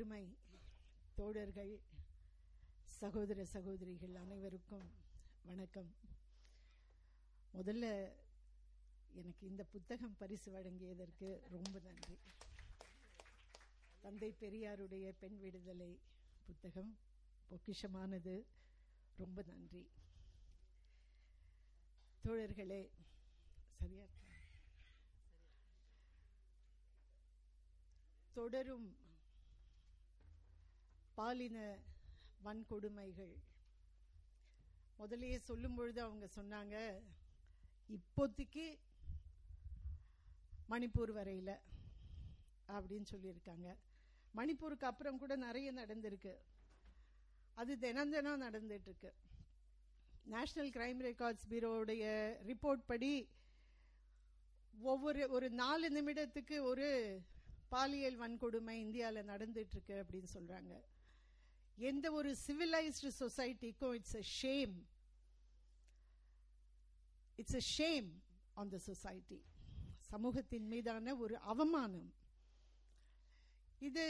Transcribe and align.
அருமை 0.00 0.36
தோழர்கள் 1.14 1.80
சகோதர 2.84 3.44
சகோதரிகள் 3.44 4.14
அனைவருக்கும் 4.14 4.90
வணக்கம். 5.42 5.94
முதல்ல 7.54 8.12
எனக்கு 9.12 9.46
இந்த 9.46 9.64
புத்தகம் 9.64 10.16
பரிசு 10.16 10.52
வழங்கியதற்கு 10.52 11.40
ரொம்ப 11.48 11.78
நன்றி. 11.78 12.18
தந்தை 14.00 14.36
பெரியாருடைய 14.40 15.12
பெண் 15.18 15.38
விடுதலை 15.38 16.00
புத்தகம் 16.46 16.98
பொக்கிஷமானது. 17.50 18.44
ரொம்ப 19.16 19.42
நன்றி. 19.42 19.90
தோழர்களே 22.24 22.90
சரியா 23.78 24.04
தொடரும் 28.32 29.08
பாலின 31.20 31.58
வன்கொடுமைகள். 32.44 33.32
முதலையே 34.98 35.38
சொல்லும் 35.48 35.74
பொழுது 35.78 36.00
அவங்க 36.06 36.26
சொன்னாங்க 36.36 36.76
இப்போதைக்கு 37.96 38.64
மணிப்பூர் 40.70 41.12
வரையில 41.18 41.50
அப்படின்னு 42.76 43.06
சொல்லியிருக்காங்க. 43.12 43.68
மணிப்பூருக்கு 44.38 44.86
அப்புறம் 44.90 45.18
கூட 45.22 45.36
நிறைய 45.36 45.72
நடந்திருக்கு. 45.72 46.34
அது 47.60 47.72
தினம் 47.84 48.12
தினம் 48.14 48.42
நடந்துட்டு 48.42 48.88
இருக்கு 48.88 49.12
கிரைம் 50.76 51.02
ரெக்கார்ட்ஸ் 51.08 51.46
பீரோவுடைய 51.50 52.04
ரிப்போர்ட் 52.50 52.88
படி 52.92 53.12
ஒவ்வொரு 54.92 55.22
ஒரு 55.36 55.50
நாலு 55.62 55.86
நிமிடத்துக்கு 55.96 56.56
ஒரு 56.70 56.88
பாலியல் 57.74 58.18
வன்கொடுமை 58.22 58.76
இந்தியாவில் 58.86 59.28
நடந்துட்டு 59.32 59.74
இருக்கு 59.76 59.96
அப்படின்னு 60.04 60.30
சொல்றாங்க. 60.38 60.74
எந்த 61.88 62.06
ஒரு 62.12 62.30
civilised 62.46 63.10
சொசைட்டிக்கும் 63.18 63.94
it's 63.98 64.16
a 64.22 64.24
shame 64.38 64.74
it's 67.40 67.58
a 67.60 67.64
shame 67.76 68.08
on 68.60 68.72
the 68.74 68.78
society 68.88 69.40
சமூகத்தின் 70.10 70.66
மீதான 70.72 71.12
ஒரு 71.24 71.36
அவமானம். 71.52 72.08
இது 73.88 74.04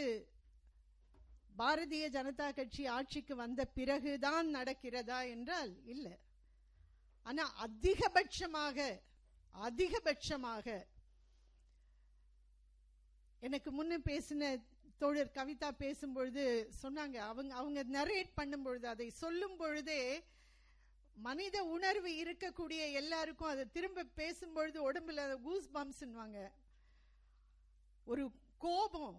பாரதிய 1.59 2.05
ஜனதா 2.17 2.47
கட்சி 2.59 2.83
ஆட்சிக்கு 2.97 3.35
வந்த 3.37 3.61
பிறகுதான் 3.79 4.49
நடக்கிறதா 4.57 5.19
என்றால் 5.35 5.73
இல்லை. 5.95 6.15
ஆனா 7.27 7.45
அதிகபட்சமாக 7.67 8.79
அதிகபட்சமாக 9.55 10.67
எனக்கு 13.47 13.71
முன்ன 13.79 13.95
பேசின 14.11 14.43
தோழர் 15.03 15.37
கவிதா 15.39 15.69
பேசும்பொழுது 15.83 16.45
சொன்னாங்க. 16.83 17.17
அவங்க 17.31 17.53
அவங்க 17.61 17.81
நரேட் 17.99 18.31
பண்ணும் 18.35 18.63
பொழுது 18.63 18.87
அதை 18.95 19.09
சொல்லும் 19.23 19.57
பொழுதே 19.63 20.03
மனித 21.27 21.57
உணர்வு 21.77 22.11
இருக்கக்கூடிய 22.23 22.81
எல்லாருக்கும் 23.01 23.53
அதை 23.53 23.65
திரும்ப 23.77 24.05
பேசும்பொழுது 24.19 24.79
உடம்புல 24.89 25.23
கூஸ் 25.47 25.69
பம்ஸ்ன்னுவாங்க 25.75 26.39
ஒரு 28.05 28.25
கோபம் 28.59 29.19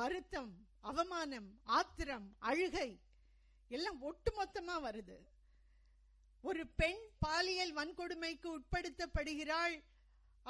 வருத்தம் 0.00 0.52
அவமானம் 0.90 1.48
ஆத்திரம் 1.78 2.26
அழுகை 2.50 2.90
எல்லாம் 3.68 4.00
ஒட்டுமொத்தமா 4.10 4.74
வருது. 4.86 5.16
ஒரு 6.48 6.62
பெண் 6.80 7.02
பாலியல் 7.18 7.72
வன்கொடுமைக்கு 7.74 8.48
உட்படுத்தப்படுகிறாள் 8.56 9.74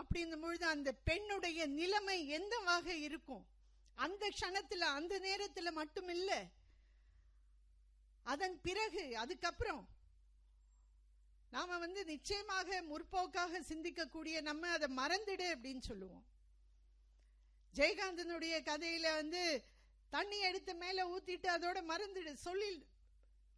அப்படின்னும் 0.00 0.42
பொழுது 0.46 0.66
அந்த 0.66 0.90
பெண்ணுடைய 1.08 1.60
நிலைமை 1.78 2.18
எந்த 2.38 2.54
வகை 2.66 2.98
இருக்கும்? 3.02 3.46
அந்த 4.04 4.24
க்ஷணத்துல 4.36 4.86
அந்த 4.98 5.14
நேரத்துல 5.18 5.68
மட்டும் 5.72 6.08
இல்ல 6.08 6.32
அதன் 8.26 8.56
பிறகு 8.60 9.04
அதுக்கப்புறம் 9.18 9.84
நாம 11.50 11.78
வந்து 11.78 12.00
நிச்சயமாக 12.04 12.82
முற்போக்காக 12.82 13.60
சிந்திக்கக்கூடிய 13.60 14.36
நம்ம 14.40 14.70
அதை 14.70 14.88
மறந்துடு 14.96 15.46
அப்படின்னு 15.54 15.82
சொல்லுவோம். 15.90 16.24
ஜெயகாந்தனுடைய 17.74 18.54
கதையில 18.70 19.06
வந்து 19.14 19.42
தண்ணி 20.12 20.38
எடுத்து 20.48 20.72
மேல 20.74 21.06
ஊத்திட்டு 21.14 21.48
அதோட 21.56 21.78
மறந்துடு 21.92 22.32
சொல்லி 22.46 22.72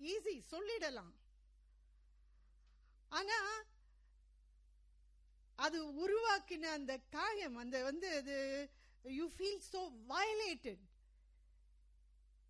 ஈஸி 0.01 0.35
சொல்லிடலாம். 0.51 1.13
ஆனா 3.13 3.39
அது 5.59 5.79
உருவாக்கின 6.05 6.71
அந்த 6.79 6.93
காயம் 7.11 7.57
அந்த 7.57 7.79
வந்து 7.83 8.09
அது 8.17 8.37
யூ 9.05 9.27
ஃபீல் 9.37 9.65
சோ 9.73 9.83
வயலேட்டட் 10.13 10.85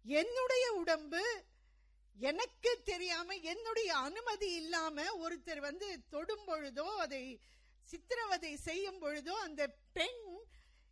என்னுடைய 0.04 0.66
உடம்பு 0.82 1.22
எனக்கு 2.16 2.70
தெரியாம 2.90 3.36
என்னுடைய 3.52 3.90
அனுமதி 4.08 4.48
இல்லாம 4.62 5.04
ஒருத்தர் 5.24 5.62
வந்து 5.68 5.88
தொடும் 6.14 6.46
பொழுதோ 6.48 6.86
அதை 7.04 7.22
சித்திரவதை 7.88 8.52
செய்யும் 8.68 9.00
பொழுதோ 9.04 9.34
அந்த 9.46 9.62
பெண் 9.98 10.18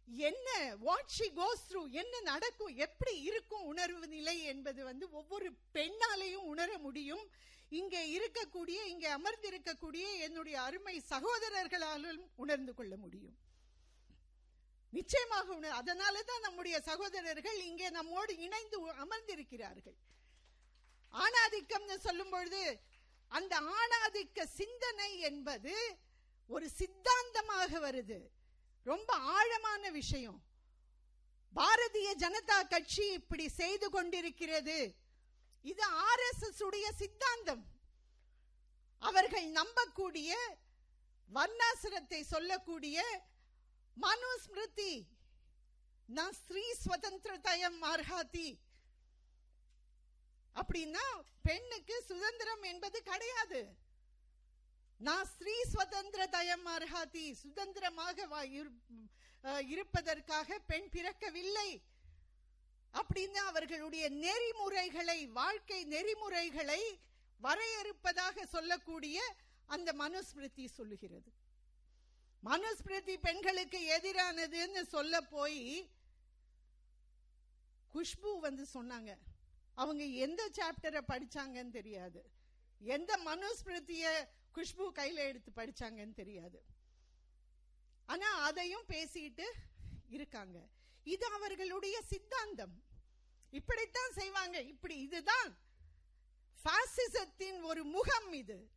என்ன 0.09 0.49
வாட் 0.87 1.15
ஷி 1.17 1.27
கோஸ் 1.39 1.65
த்ரூ 1.69 1.81
என்ன 2.03 2.15
நடக்கும் 2.29 2.79
எப்படி 2.85 3.15
இருக்கும் 3.31 3.67
உணர்வு 3.73 4.07
நிலை 4.15 4.37
என்பது 4.53 4.81
வந்து 4.91 5.07
ஒவ்வொரு 5.19 5.49
பெண்ணாலையும் 5.77 6.47
உணர 6.53 6.71
முடியும். 6.87 7.25
இங்கே 7.73 8.03
இருக்கக்கூடிய 8.17 8.79
இங்கே 8.93 9.09
அமர்ந்திருக்கக்கூடிய 9.17 10.07
என்னுடைய 10.27 10.57
அருமை 10.67 10.95
சகோதரர்களாலும் 11.13 12.23
உணர்ந்து 12.45 12.73
கொள்ள 12.75 12.95
முடியும். 13.05 13.37
நிச்சயமாக 14.97 15.49
உணர் 15.59 15.79
அதனால 15.81 16.23
தான் 16.31 16.45
நம்முடைய 16.47 16.77
சகோதரர்கள் 16.91 17.59
இங்கே 17.69 17.89
நம்மோடு 17.99 18.33
இணைந்து 18.47 18.79
அமர்ந்திருக்கிறார்கள். 19.05 19.97
ஆணாதிக்கம்னு 21.25 21.97
சொல்லும் 22.07 22.33
பொழுது 22.35 22.63
அந்த 23.39 23.55
ஆணாதிக்க 23.81 24.47
சிந்தனை 24.61 25.11
என்பது 25.31 25.75
ஒரு 26.55 26.67
சித்தாந்தமாக 26.81 27.71
வருது. 27.87 28.19
ரொம்ப 28.91 29.11
ஆழமான 29.37 29.91
விஷயம். 30.01 30.39
பாரதிய 31.53 32.09
ஜனதா 32.25 32.59
கட்சி 32.75 33.05
இப்படி 33.19 33.47
செய்து 33.61 33.87
கொண்டிருக்கிறது. 33.97 34.79
இது 35.65 35.85
ஆர் 36.09 36.23
எஸ் 36.29 36.45
எஸ் 36.49 36.63
உடைய 36.69 36.89
சித்தாந்தம். 37.03 37.65
அவர்கள் 39.03 39.49
நம்பக்கூடிய 39.61 40.31
வர்ணாசிரத்தை 41.37 42.21
சொல்லக்கூடிய 42.35 42.99
மனுஸ்மிருதி. 44.03 45.05
நான் 46.07 46.33
ஸ்ரீ 46.33 46.73
சுதந்திரதயம் 46.73 47.83
அர்ஹாதி. 47.83 48.59
அப்படின்னா 50.55 51.07
பெண்ணுக்கு 51.43 52.03
சுதந்திரம் 52.03 52.63
என்பது 52.63 53.03
கிடையாது. 53.03 53.77
நான் 54.99 55.27
ஸ்ரீ 55.27 55.63
சுதந்திர 55.63 56.29
தயம் 56.33 56.67
அர்ஹாதி. 56.67 57.33
சுதந்திரமாக 57.33 58.29
இருப்பதற்காக 59.61 60.59
பெண் 60.59 60.89
பிறக்கவில்லை. 60.93 61.83
அப்படின்னு 62.93 63.41
அவர்களுடைய 63.51 64.09
நெறிமுறைகளை 64.09 65.27
வாழ்க்கை 65.27 65.85
நெறிமுறைகளை 65.85 67.01
வரையறுப்பதாக 67.43 68.45
சொல்லக்கூடிய 68.45 69.35
அந்த 69.67 69.93
மனுஸ்மிருதி 69.93 70.67
சொல்லுகிறது. 70.67 71.38
மனுஸ்மிருதி 72.45 73.17
பெண்களுக்கு 73.17 74.01
எதிரானதுன்னு 74.01 74.83
சொல்ல 74.83 75.21
போய் 75.21 75.91
குஷ்பு 77.95 78.39
வந்து 78.41 78.67
சொன்னாங்க. 78.75 79.17
அவங்க 79.75 80.05
எந்த 80.05 80.51
சாப்டரை 80.55 81.01
படிச்சாங்கன்னு 81.09 81.71
தெரியாது. 81.71 82.31
எந்த 82.79 83.19
மனுஸ்மிருதிய 83.25 84.29
குஷ்பு 84.55 84.91
கையில 84.95 85.15
எடுத்து 85.15 85.53
படிச்சாங்கன்னு 85.57 86.13
தெரியாது. 86.13 86.63
ஆனா 88.07 88.43
அதையும் 88.43 88.85
பேசிட்டு 88.89 89.45
இருக்காங்க. 90.09 90.67
இது 91.05 91.27
அவர்களுடைய 91.27 92.03
சித்தாந்தம். 92.03 92.83
இப்படித்தான் 93.51 94.13
செய்வாங்க. 94.13 94.61
இப்படி 94.61 94.99
இதுதான். 94.99 95.59
பாசிசத்தின் 96.63 97.63
ஒரு 97.63 97.85
முகம் 97.85 98.33
இது. 98.33 98.71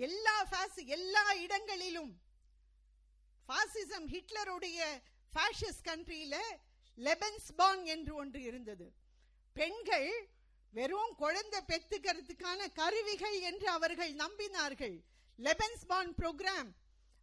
எல்லா 0.00 0.34
எல்லா 0.86 1.34
இடங்களிலும் 1.34 2.12
ஃபாசிசம் 3.48 4.06
ஹிட்லருடைய 4.12 4.78
ஃபேஷஸ் 5.32 5.80
கண்ட்ரியில 5.84 6.36
லெபன்ஸ்பாங் 6.96 7.84
என்று 7.84 8.14
ஒன்று 8.14 8.42
இருந்தது. 8.42 8.92
பெண்கள் 9.52 10.28
வெறும் 10.72 11.14
குழந்தை 11.16 11.60
பெத்துக்கிறதுக்கான 11.66 12.72
கருவிகள் 12.72 13.40
என்று 13.40 13.68
அவர்கள் 13.68 14.14
நம்பினார்கள். 14.14 14.96
லெபன்ஸ்பான் 15.38 16.10
புரோகிராம் 16.18 16.70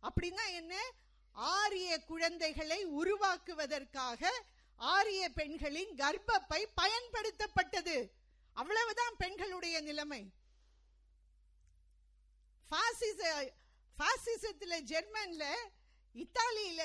அப்படின்னா 0.01 0.45
என்ன? 0.53 0.91
ஆரிய 1.31 1.99
குழந்தைகளை 1.99 2.87
உருவாக்குவதற்காக 2.87 4.31
ஆரிய 4.75 5.29
பெண்களின் 5.29 5.93
கர்ப்பப்பை 5.95 6.65
பயன்படுத்தப்பட்டது. 6.81 8.11
அவ்வளவுதான் 8.53 9.15
பெண்களுடைய 9.17 9.81
நிலைமை. 9.81 10.31
பாசிச 12.71 13.21
பாசிசத்துல 13.97 14.73
ஜெர்மன்ல 14.83 15.43
இத்தாலியில 16.15 16.81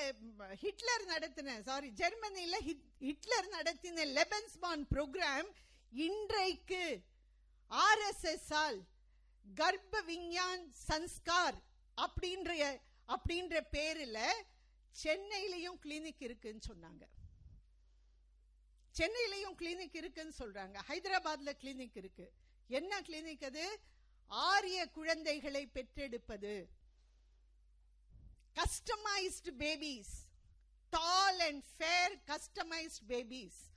ஹிட்லர் 0.53 1.05
நடத்தின 1.05 1.61
சாரி 1.61 1.89
ஜெர்மனியில 1.91 2.55
ஹிட்- 2.59 2.89
ஹிட்லர் 2.99 3.47
நடத்தின 3.49 4.05
லெபன்ஸ்மான் 4.13 4.83
புரோகிராம் 4.89 5.49
இன்றைக்கு 5.91 6.83
ஆர்எஸ்எஸ் 7.71 8.53
ஆல் 8.53 8.79
கர்ப்ப 9.45 10.01
விஞ்ஞான் 10.01 10.73
சன்ஸ்கார் 10.87 11.57
அப்படின்ற 11.97 12.51
அப்படின்ற 13.09 13.61
பேரில் 13.71 14.21
சென்னையிலயும் 14.95 15.79
கிளினிக் 15.83 16.21
இருக்குன்னு 16.21 16.61
சொன்னாங்க. 16.67 17.03
சென்னையிலையும் 18.95 19.55
கிளினிக் 19.57 19.95
இருக்குன்னு 19.95 20.33
சொல்றாங்க. 20.39 20.75
ஹைதராபாத்ல 20.87 21.51
கிளினிக் 21.61 21.97
இருக்கு. 21.97 22.25
என்ன 22.69 23.01
கிளினிக் 23.01 23.45
அது? 23.45 23.65
ஆரிய 24.35 24.89
குழந்தைகளை 24.89 25.67
பெற்றெடுப்பது. 25.67 26.65
Customised 28.53 29.51
babies 29.57 30.27
tall 30.89 31.39
and 31.39 31.63
fair 31.77 32.23
customised 32.27 33.05
babies 33.07 33.71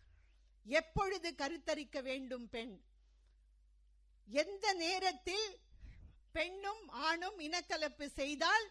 எப்பொழுது 0.65 1.35
கருத்தரிக்க 1.39 2.03
வேண்டும் 2.03 2.49
பெண்? 2.49 2.81
எந்த 4.27 4.73
நேரத்தில் 4.73 5.61
பெண்ணும் 6.33 6.89
ஆணும் 6.89 7.39
இனக்கலப்பு 7.39 8.07
செய்தால் 8.07 8.71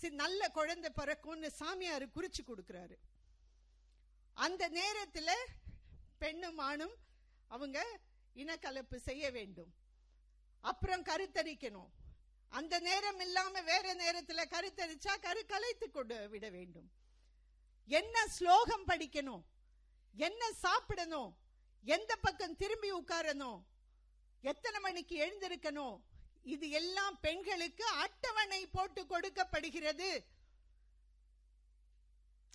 சி- 0.00 0.10
நல்ல 0.10 0.50
குழந்தை 0.50 0.92
பிறக்கும்னு 0.96 1.46
சாமியார் 1.46 2.08
குறிச்சு 2.08 2.44
கொடுக்கிறாரு. 2.46 2.96
அந்த 4.32 4.70
நேரத்துல 4.70 5.30
பெண்ணும் 6.18 6.58
ஆணும் 6.58 6.94
அவங்க 7.48 8.00
இனக்கலப்பு 8.34 8.96
செய்ய 8.96 9.30
வேண்டும். 9.30 9.79
அப்புறம் 10.60 11.04
கருத்தரிக்கணும். 11.04 11.88
அந்த 12.48 12.78
நேரம் 12.78 13.20
இல்லாம 13.20 13.60
வேற 13.60 13.94
நேரத்துல 13.94 14.44
கருத்தரிச்சா 14.44 15.20
கரு 15.20 15.46
கலைத்து 15.46 15.90
கொண்டு 15.90 16.28
விட 16.28 16.48
வேண்டும். 16.48 16.90
என்ன 17.86 18.26
ஸ்லோகம் 18.26 18.86
படிக்கணும்? 18.86 19.42
என்ன 20.14 20.52
சாப்பிடணும்? 20.52 21.36
எந்த 21.82 22.16
பக்கம் 22.16 22.56
திரும்பி 22.56 22.92
உட்காரணும்? 22.92 23.62
எத்தனை 24.40 24.80
மணிக்கு 24.80 25.16
எழுந்திருக்கணும்? 25.26 26.00
இது 26.42 26.70
எல்லாம் 26.70 27.20
பெண்களுக்கு 27.20 27.84
அட்டவணை 27.84 28.66
போட்டு 28.66 29.06
கொடுக்கப்படுகிறது. 29.06 30.24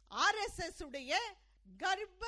ஆர்எஸ்எஸ் 0.09 0.83
உடைய 0.83 1.35
கர்ப்ப 1.77 2.27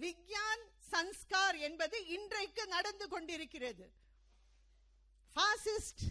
விக்யான் 0.00 0.62
சன்ஸ்கார் 0.90 1.58
என்பது 1.58 2.06
இன்றைக்கு 2.06 2.66
நடந்து 2.66 3.08
கொண்டிருக்கிறது. 3.08 3.92
பாசிஸ்ட் 5.38 6.04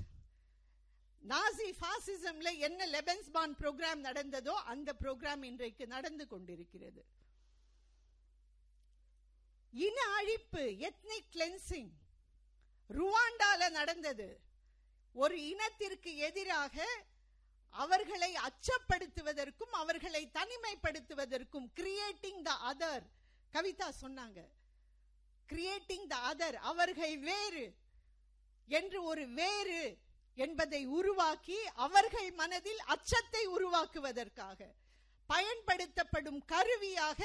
நாசி 1.24 1.70
பாசிசம்ல 1.84 2.50
என்ன 2.68 2.82
லெபன்ஸ்பான் 2.86 3.54
ப்ரோக்ராம் 3.62 4.02
நடந்ததோ 4.08 4.56
அந்த 4.74 4.90
ப்ரோக்ராம் 5.02 5.44
இன்றைக்கு 5.44 5.86
நடந்து 5.88 6.26
கொண்டிருக்கிறது. 6.28 7.02
இன 9.74 9.98
அழிப்பு 10.20 10.64
எத்னிக் 10.88 11.32
கிளென்சிங் 11.36 11.92
ருவாண்டால 12.90 13.70
நடந்தது. 13.80 14.28
ஒரு 15.16 15.36
இனத்திற்கு 15.52 16.12
எதிராக 16.28 16.86
அவர்களை 17.74 18.32
அச்சப்படுத்துவதற்கும் 18.48 19.74
அவர்களை 19.82 20.22
தனிமைப்படுத்துவதற்கும் 20.38 21.68
கிரியேட்டிங் 21.80 22.42
த 22.48 22.54
அதர் 22.72 23.06
கவிதா 23.54 23.90
சொன்னாங்க. 24.04 24.40
கிரியேட்டிங் 25.50 26.08
த 26.14 26.16
அதர் 26.32 26.58
அவர்கள் 26.72 27.18
வேறு. 27.30 27.66
என்று 28.68 29.00
ஒரு 29.04 29.24
வேறு 29.40 29.84
என்பதை 30.38 30.86
உருவாக்கி 30.86 31.60
அவர்கள் 31.86 32.31
மனதில் 32.31 32.81
அச்சத்தை 32.94 33.44
உருவாக்குவதற்காக 33.48 34.60
பயன்படுத்தப்படும் 35.30 36.42
கருவியாக 36.46 37.22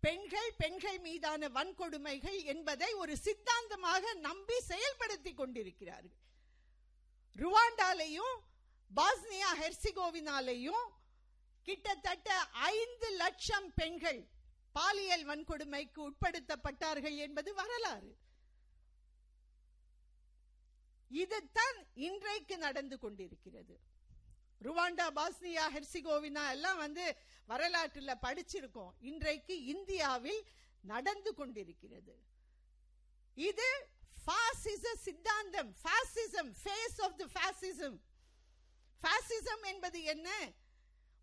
பெண்கள் 0.00 0.52
பெண்கள் 0.56 0.98
மீதான 0.98 1.48
வன்கொடுமைகள் 1.48 2.38
என்பதை 2.44 2.92
ஒரு 3.02 3.14
சித்தாந்தமாக 3.16 4.14
நம்பி 4.14 4.56
செயல்படுத்தி 4.68 5.32
கொண்டிருக்கிறார்கள். 5.34 6.18
ருவாண்டாலையும் 7.36 8.36
பாஸ்னியா 8.90 9.50
ஹெர்சிகோவினாலையும் 9.60 10.86
கிட்டத்தட்ட 11.68 12.28
ஐந்து 12.52 13.08
லட்சம் 13.22 13.68
பெண்கள் 13.74 14.20
பாலியல் 14.72 15.24
வன்கொடுமைக்கு 15.26 16.00
உட்படுத்தப்பட்டார்கள் 16.08 17.16
என்பது 17.16 17.50
வரலாறு. 17.54 18.10
இதுதான் 21.20 21.78
இன்றைக்கு 21.94 22.56
நடந்து 22.66 22.96
கொண்டிருக்கிறது. 22.98 23.74
ருவாண்டா 24.66 25.06
பாஸ்னியா 25.18 25.64
ஹெர்சிகோவினா 25.74 26.44
எல்லாம் 26.50 26.78
வந்து 26.84 27.04
வரலாற்றுல 27.48 28.12
படிச்சிருக்கோம். 28.26 28.92
இன்றைக்கு 29.10 29.54
இந்தியாவில் 29.64 30.42
நடந்து 30.82 31.30
கொண்டிருக்கிறது. 31.34 32.14
இது 33.34 33.68
பாசிச 34.24 34.94
சித்தாந்தம் 35.06 35.70
பாசிசம் 35.86 36.50
ஃபேஸ் 36.62 36.98
ஆஃப் 37.06 37.16
தி 37.20 37.26
பாசிசம் 37.38 37.96
பாசிசம் 39.02 39.64
என்பது 39.72 40.02
என்ன? 40.02 40.28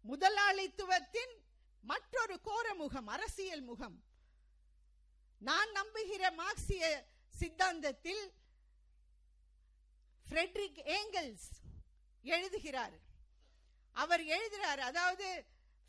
முதலாளித்துவத்தின் 0.03 1.33
மற்றொரு 1.81 2.35
கோர 2.41 2.73
முகம் 2.73 3.07
அரசியல் 3.07 3.61
முகம். 3.61 3.97
நான் 5.37 5.69
நம்புகிற 5.69 6.31
மார்க்சிய 6.41 6.83
சித்தாந்தத்தில் 7.39 8.23
ஃப்ரெட்ரிக் 10.29 10.79
ஏங்கல்ஸ் 10.97 11.47
எழுதுகிறார். 12.21 12.97
அவர் 13.91 14.23
எழுதுகிறார் 14.23 14.79
அதாவது 14.79 15.45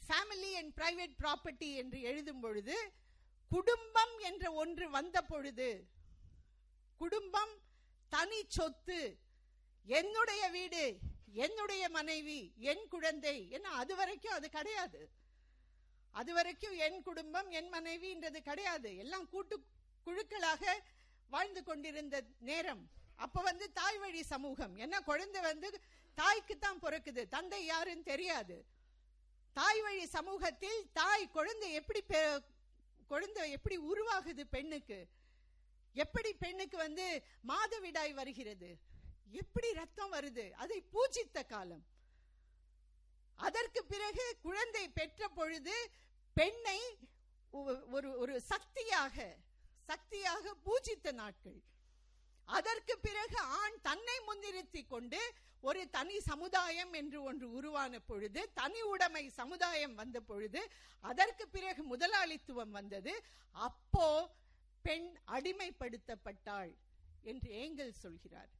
ஃபேமிலி 0.07 0.53
அண்ட் 0.53 0.73
பிரைவேட் 0.81 1.15
ப்ராப்பர்ட்டி 1.23 1.75
என்று 1.75 2.01
எழுதும் 2.01 2.41
பொழுது 2.41 2.93
குடும்பம் 3.49 4.19
என்ற 4.19 4.53
ஒன்று 4.53 4.91
வந்த 4.91 5.23
பொழுது 5.23 5.89
குடும்பம் 6.97 7.53
தனி 8.09 8.45
சொத்து 8.49 9.19
என்னுடைய 9.85 10.49
வீடு 10.49 10.99
என்னுடைய 11.33 11.89
மனைவி 11.89 12.53
என் 12.57 12.89
குழந்தை 12.89 13.51
என்ன 13.51 13.69
அது 13.69 13.97
வரைக்கும் 13.97 14.33
அது 14.33 14.49
கிடையாது. 14.51 15.11
அது 16.11 16.33
வரைக்கும் 16.35 16.77
என் 16.77 17.03
குடும்பம் 17.03 17.51
என் 17.51 17.73
மனைவின்றது 17.73 18.39
கிடையாது. 18.41 18.97
எல்லாம் 18.97 19.29
கூட்டு 19.29 19.65
குழுக்களாக 20.07 20.65
வாழ்ந்து 21.29 21.63
கொண்டிருந்த 21.63 22.23
நேரம். 22.39 22.91
அப்ப 23.21 23.41
வந்து 23.41 23.73
தாய் 23.73 23.99
வழி 23.99 24.23
சமூகம். 24.23 24.77
என்ன 24.77 25.01
குழந்தை 25.01 25.41
வந்து 25.41 25.81
தாய்க்கு 26.15 26.59
தான் 26.59 26.81
பிறக்குது. 26.81 27.29
தந்தை 27.29 27.65
யாருன்னு 27.65 28.03
தெரியாது. 28.03 28.65
தாய் 29.53 29.81
வழி 29.81 30.07
சமூகத்தில் 30.07 30.91
தாய் 30.93 31.31
குழந்தை 31.31 31.73
எப்படி 31.73 32.03
பெ- 32.09 32.45
குழந்தை 33.07 33.51
எப்படி 33.51 33.79
உருவாகுது 33.79 34.45
பெண்ணுக்கு? 34.45 35.07
எப்படி 35.93 36.35
பெண்ணுக்கு 36.35 36.77
வந்து 36.77 37.23
மாதவிடாய் 37.49 38.13
வருகிறது? 38.13 38.79
எப்படி 39.31 39.73
ரத்தம் 39.73 40.13
வருது? 40.13 40.51
அதை 40.51 40.81
பூஜித்த 40.81 41.43
காலம். 41.43 41.85
அதற்கு 43.35 43.85
பிறகு 43.85 44.37
குழந்தை 44.43 44.89
பெற்ற 44.89 45.29
பொழுது 45.29 45.91
பெண்ணை 46.33 46.99
ஒரு 47.51 48.19
ஒரு 48.19 48.41
சக்தியாக 48.41 49.37
சக்தியாக 49.87 50.55
பூஜித்த 50.55 51.13
நாட்கள். 51.13 51.69
அதற்கு 52.57 52.95
பிறகு 53.07 53.39
ஆண் 53.61 53.79
தன்னை 53.89 54.17
முன்னிறுத்தி 54.29 54.83
கொண்டு 54.87 55.21
ஒரு 55.69 55.81
தனி 55.97 56.17
சமுதாயம் 56.29 56.93
என்று 57.01 57.19
ஒன்று 57.23 57.47
உருவான 57.59 57.95
பொழுது 58.11 58.41
தனி 58.61 58.81
உடைமை 58.93 59.25
சமுதாயம் 59.41 59.95
வந்த 59.95 60.19
பொழுது 60.21 60.61
அதற்கு 61.05 61.45
பிறகு 61.49 61.83
முதலாளித்துவம் 61.93 62.73
வந்தது. 62.79 63.15
அப்போ 63.57 64.07
பெண் 64.85 65.09
அடிமைப்படுத்தப்பட்டாள் 65.37 66.73
என்று 67.31 67.51
ஏங்கல் 67.63 67.95
சொல்கிறார். 68.05 68.51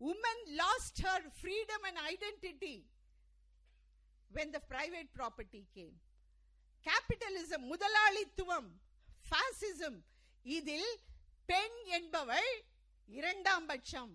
Woman 0.00 0.42
lost 0.60 1.00
her 1.06 1.26
freedom 1.38 1.84
and 1.88 2.00
identity 2.12 2.74
when 4.30 4.54
the 4.56 4.60
private 4.72 5.10
property 5.18 5.62
came 5.76 5.96
capitalism 6.86 7.64
முதலாளித்துவம் 7.72 8.70
ஃபாசிசம் 9.28 9.98
இதில் 10.56 10.90
பெண் 11.50 11.76
என்பவள் 11.98 12.50
இரண்டாம் 13.08 13.66
பட்சம். 13.68 14.12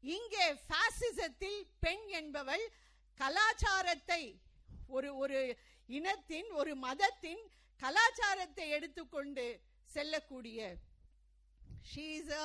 இங்கே 0.00 0.46
பாசிசத்தில் 0.72 1.60
பெண் 1.80 2.06
என்பவள் 2.20 2.64
கலாச்சாரத்தை 3.20 4.22
ஒரு 4.86 5.10
ஒரு 5.16 5.40
இனத்தின் 5.86 6.50
ஒரு 6.60 6.72
மதத்தின் 6.76 7.42
கலாச்சாரத்தை 7.82 8.66
எடுத்துக்கொண்டு 8.68 9.46
செல்லக்கூடிய. 9.94 10.58
She 11.90 12.06
a 12.40 12.44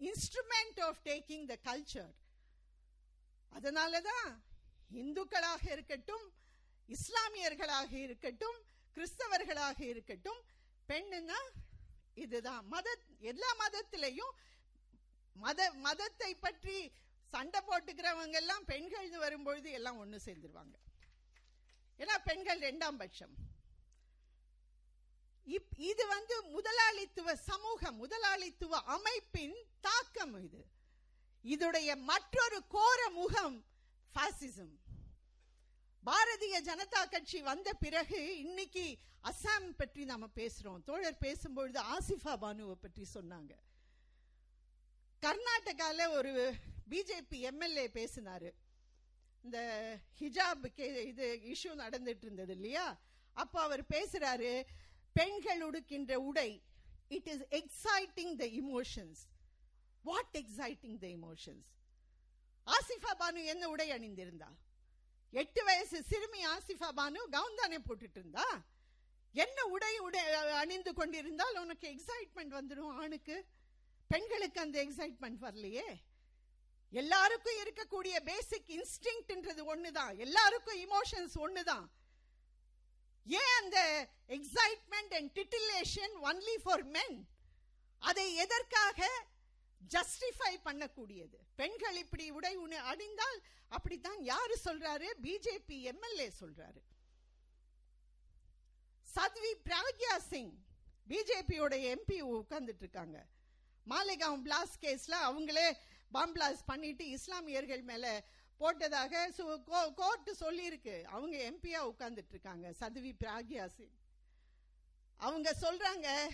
instrument 0.00 0.78
of 0.88 1.00
taking 1.04 1.46
the 1.46 1.56
culture 1.64 1.64
culture. 1.64 2.10
அதனாலதான் 3.52 4.28
இந்துக்களாக 4.94 5.64
இருக்கட்டும் 5.72 6.26
இஸ்லாமியர்களாக 6.88 7.92
இருக்கட்டும் 8.06 8.58
கிறிஸ்தவர்களாக 8.96 9.80
இருக்கட்டும் 9.92 10.40
பெண்ணுன்னா 10.88 11.40
இதுதான். 12.18 12.66
மத 12.66 12.98
எல்லா 13.18 13.54
மதத்திலையும் 13.58 14.30
மத 15.34 15.72
மதத்தை 15.72 16.34
பற்றி 16.34 16.92
சண்டை 17.28 17.60
போட்டுக்கிறவங்க 17.60 18.32
எல்லாம் 18.32 18.64
பெண்கள் 18.64 19.18
வரும்பொழுது 19.18 19.70
எல்லாம் 19.70 20.04
ஒண்ணு 20.04 20.16
சேர்ந்துருவாங்க. 20.24 20.74
ஏன்னா 21.98 22.18
பெண்கள் 22.24 22.58
ரெண்டாம் 22.58 22.96
பட்சம். 22.96 23.34
இப்- 25.46 25.76
இது 25.76 26.06
வந்து 26.06 26.42
முதலாளித்துவ 26.42 27.36
சமூகம் 27.36 27.96
முதலாளித்துவ 27.96 28.82
அமைப்பின் 28.82 29.56
தாக்கம் 29.80 30.44
இது. 30.44 30.66
இதுடைய 31.44 31.96
மற்றொரு 31.96 32.66
கோர 32.66 33.10
முகம் 33.10 33.64
பாசிசம் 34.14 34.76
பாரதிய 36.48 36.60
ஜனதா 36.68 37.00
கட்சி 37.12 37.38
வந்த 37.48 37.68
பிறகு 37.80 38.18
இன்னைக்கு 38.42 38.84
அசாம் 39.30 39.66
பற்றி 39.80 40.02
நாம 40.10 40.26
பேசுறோம். 40.38 40.78
தோழர் 40.88 41.18
பேசும்பொழுது 41.24 41.78
ஆசிஃபா 41.94 42.34
பானுவை 42.44 42.76
பற்றி 42.84 43.04
சொன்னாங்க. 43.14 43.52
கர்நாடகால 45.22 46.06
ஒரு 46.18 46.32
பிஜேபி 46.92 47.38
எம்எல்ஏ 47.50 47.84
பேசினாரு. 47.98 48.50
இந்த 49.44 49.58
ஹிஜாப் 50.20 50.64
இது 51.10 51.26
இஷ்யூ 51.54 51.72
நடந்துட்டு 51.84 52.24
இருந்தது 52.28 52.54
இல்லையா? 52.58 52.86
அப்ப 53.42 53.60
அவர் 53.66 53.82
பேசுறாரு 53.94 54.52
பெண்கள் 55.18 55.64
உடுக்கின்ற 55.68 56.14
உடை 56.28 56.50
it 57.18 57.28
is 57.34 57.44
exciting 57.60 58.34
the 58.42 58.48
emotions 58.62 59.20
what 60.08 60.38
exciting 60.42 60.96
the 61.04 61.08
emotions 61.18 61.68
Asifa 62.76 63.14
Banu 63.24 63.44
என்ன 63.52 63.68
உடை 63.74 63.88
அணிந்திருந்தா? 63.98 64.50
எட்டு 65.30 65.64
வயசு 65.64 66.02
சிறுமி 66.02 66.46
ஆசிஃபா 66.46 66.88
பானு 66.96 67.28
கவுன் 67.30 67.54
தானே 67.56 67.78
போட்டுட்டு 67.78 68.16
இருந்தா? 68.16 68.46
என்ன 69.32 69.64
உடை 69.64 69.98
உடை 69.98 70.32
அணிந்து 70.32 70.94
கொண்டிருந்தால் 70.94 71.58
உனக்கு 71.58 71.88
எக்ஸைட்மெண்ட் 71.88 72.54
வந்துடும் 72.60 72.96
ஆணுக்கு? 72.96 73.44
பெண்களுக்கு 74.08 74.60
அந்த 74.60 74.84
எக்ஸைட்மெண்ட் 74.84 75.36
வரலையே. 75.40 76.00
எல்லாருக்கும் 76.90 77.56
இருக்கக்கூடிய 77.56 78.20
பேசிக் 78.20 78.68
இன்ஸ்டிங்க்ட்ன்றது 78.68 79.62
ஒண்ணுதான். 79.74 80.16
எல்லாருக்கும் 80.16 80.78
இமோஷன்ஸ் 80.78 81.36
ஒண்ணுதான். 81.36 81.86
ஏன் 83.24 83.56
அந்த 83.58 84.08
excitement 84.28 85.14
and 85.14 85.38
titillation 85.38 86.14
only 86.22 86.54
for 86.62 86.84
men 86.84 87.28
அதை 87.98 88.34
எதற்காக 88.34 89.26
ஜஸ்டிஃபை 89.86 90.58
பண்ணக்கூடியது. 90.64 91.36
பெண்கள் 91.54 91.96
இப்படி 91.96 92.30
உடை 92.30 92.56
உண- 92.56 92.94
அணிந்தால் 92.94 93.42
அப்படித்தான் 93.68 94.22
யாரு 94.22 94.58
சொல்றாரு? 94.64 95.06
பிஜேபி 95.22 95.80
எம்எல்ஏ 95.82 96.32
சொல்றாரு. 96.40 96.82
சத்வி 99.14 99.54
பிராக்யா 99.64 100.16
சிங் 100.16 100.64
பிஜேபியோட 101.08 101.74
எம்பி 101.74 102.22
உட்கார்ந்துட்டு 102.22 102.78
இருக்காங்க. 102.78 103.26
மாலேகாவ் 103.88 104.42
பிளாஸ்ட் 104.42 104.80
கேஸ்ல 104.80 105.14
அவங்களே 105.22 105.72
பாம்பிளாஸ் 106.14 106.64
பண்ணிட்டு 106.66 107.08
இஸ்லாமியர்கள் 107.08 107.82
மேல 107.82 108.24
போட்டதாக 108.60 109.94
கோர்ட் 109.94 110.30
சொல்லியிருக்கு. 110.40 111.02
அவங்க 111.02 111.36
எம்பியா 111.36 111.80
உட்கார்ந்துட்டு 111.84 112.28
இருக்காங்க 112.28 112.74
சத்வி 112.80 113.12
பிராக்யா 113.20 113.66
சிங் 113.66 113.96
அவங்க 115.16 115.56
சொல்றாங்க 115.60 116.28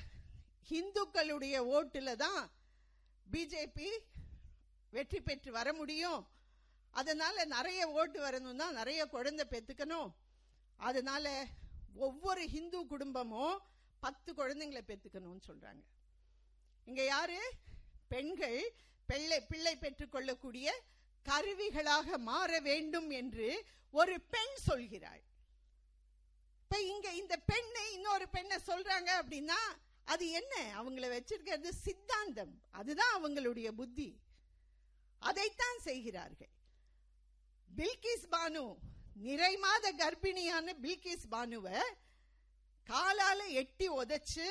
இந்துக்களுடைய 0.70 1.62
ஓட்டுல 1.76 2.16
தான் 2.16 2.50
பிஜேபி 3.32 3.88
வெற்றி 4.90 5.20
பெற்று 5.20 5.52
வர 5.52 5.72
முடியும். 5.72 6.28
அதனால 6.90 7.44
நிறைய 7.44 7.90
ஓட்டு 7.90 8.20
வரணும்னா 8.20 8.72
நிறைய 8.72 9.06
குழந்தை 9.06 9.46
பெத்துக்கணும். 9.50 10.14
அதனால 10.76 11.46
ஒவ்வொரு 11.94 12.48
ஹிந்து 12.48 12.86
குடும்பமும் 12.86 13.60
பத்து 14.00 14.34
குழந்தைங்களை 14.34 14.80
பெத்துக்கணும்னு 14.86 15.42
சொல்றாங்க. 15.46 15.82
இங்க 16.84 17.04
யாரு? 17.04 17.52
பெண்கள் 18.08 18.72
பிள்ளை 19.06 19.40
பிள்ளை 19.40 19.76
பெற்றுக்கொள்ளக்கூடிய 19.76 20.82
கருவிகளாக 21.28 22.16
மாற 22.18 22.60
வேண்டும் 22.60 23.10
என்று 23.10 23.64
ஒரு 23.90 24.20
பெண் 24.20 24.54
சொல்கிறாள். 24.66 25.22
இப்ப 26.62 26.80
இங்க 26.80 27.12
இந்த 27.12 27.36
பெண்ணை 27.36 27.92
இன்னொரு 27.92 28.28
பெண்ணை 28.28 28.56
சொல்றாங்க 28.66 29.10
அப்படின்னா 29.22 29.58
அது 30.04 30.30
என்ன? 30.30 30.82
அவங்கள 30.82 31.06
வச்சிருக்கிறது 31.14 31.68
சித்தாந்தம். 31.68 32.62
அதுதான் 32.70 33.22
அவங்களுடைய 33.22 33.72
புத்தி. 33.72 34.20
அதைத்தான் 35.18 35.78
செய்கிறார்கள். 35.78 36.52
பில்கிஸ் 37.76 38.26
பானு 38.30 38.76
நிறை 39.14 39.56
மாத 39.56 39.92
கர்ப்பிணியான 39.92 40.74
பில்கிஸ் 40.82 41.26
பானுவை 41.30 41.80
காலால 42.86 43.48
எட்டி 43.48 43.88
உதச்சு 43.88 44.46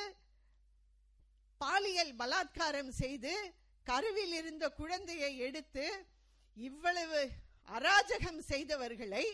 பாலியல் 1.57 2.15
பலாத்காரம் 2.15 2.89
செய்து 2.89 3.53
கருவில் 3.83 4.33
இருந்த 4.33 4.69
குழந்தையை 4.69 5.38
எடுத்து 5.38 6.05
இவ்வளவு 6.53 7.29
அராஜகம் 7.67 8.41
செய்தவர்களை 8.48 9.25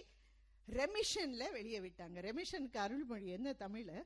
ரெமிஷன்ல 0.68 1.52
வெளியே 1.52 1.80
விட்டாங்க. 1.80 2.18
ரெமிஷனுக்கு 2.28 2.78
அருள்மொழி 2.78 3.28
என்ன 3.28 3.52
தமிழ? 3.52 4.04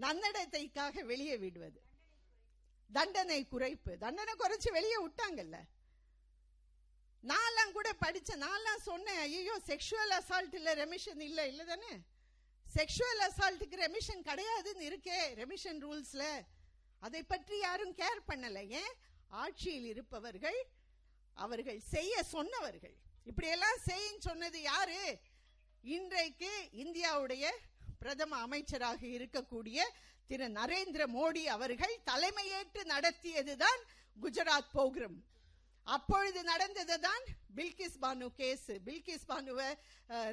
நன்னடத்தைக்காக 0.00 1.04
வெளியே 1.04 1.36
விடுவது. 1.36 1.80
தண்டனை 2.92 3.46
குறைப்பு. 3.50 3.96
தண்டனை 3.96 4.34
குறைச்சு 4.38 4.70
வெளியே 4.70 5.06
விட்டாங்கல்ல. 5.06 5.56
நான்லாம் 7.24 7.72
கூட 7.72 7.92
படிச்ச 8.00 8.36
நான்லாம் 8.36 8.80
சொன்னேன் 8.82 9.18
ஐயோ 9.18 9.60
செக்ஷுவல் 9.66 10.14
அசால்ட் 10.18 10.54
இல்ல 10.54 10.74
ரெமிஷன் 10.74 11.20
இல்ல 11.20 11.46
இல்ல 11.46 11.64
தானே? 11.64 12.00
செக்ஷுவல் 12.74 13.22
அசால்ட்டுக்கு 13.28 13.76
ரெமிஷன் 13.76 14.22
கிடையாதுன்னு 14.22 14.88
இருக்கே 14.90 15.34
ரெமிஷன் 15.34 15.82
ரூல்ஸ்ல 15.84 16.44
அதை 17.00 17.22
பற்றி 17.22 17.58
யாரும் 17.58 17.94
கேர் 17.94 18.28
பண்ணல. 18.28 18.68
ஏன்? 18.68 18.92
ஆட்சியில் 19.28 19.84
இருப்பவர்கள் 19.84 20.66
அவர்கள் 21.34 21.80
செய்ய 21.80 22.22
சொன்னவர்கள். 22.22 22.94
இப்படியெல்லாம் 23.24 23.78
செய்யின்னு 23.86 24.18
சொன்னது 24.18 24.62
யாரு? 24.62 25.18
இன்றைக்கு 25.82 26.68
இந்தியாவுடைய 26.72 27.50
பிரதம 28.02 28.38
அமைச்சராக 28.46 29.00
இருக்கக்கூடிய 29.16 29.80
திரு 30.28 30.46
நரேந்திர 30.60 31.02
மோடி 31.16 31.42
அவர்கள் 31.56 31.94
தலைமையேற்று 32.10 32.82
நடத்தியதுதான் 32.94 33.80
குஜராத் 34.22 34.72
போக்ரம். 34.74 35.18
அப்பொழுது 35.86 36.40
நடந்ததுதான் 36.42 37.24
பில்கிஸ் 37.56 37.96
பானு 38.02 38.26
கேஸ். 38.40 38.68
பில்கிஸ் 38.86 39.28
பானுவை 39.30 39.68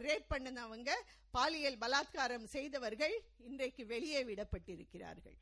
ரேப் 0.05 0.27
பண்ணினவங்க 0.33 0.91
பாலியல் 1.31 1.77
பலாத்காரம் 1.83 2.45
செய்தவர்கள் 2.55 3.15
இன்றைக்கு 3.47 3.83
வெளியே 3.85 4.21
விடப்பட்டிருக்கிறார்கள். 4.29 5.38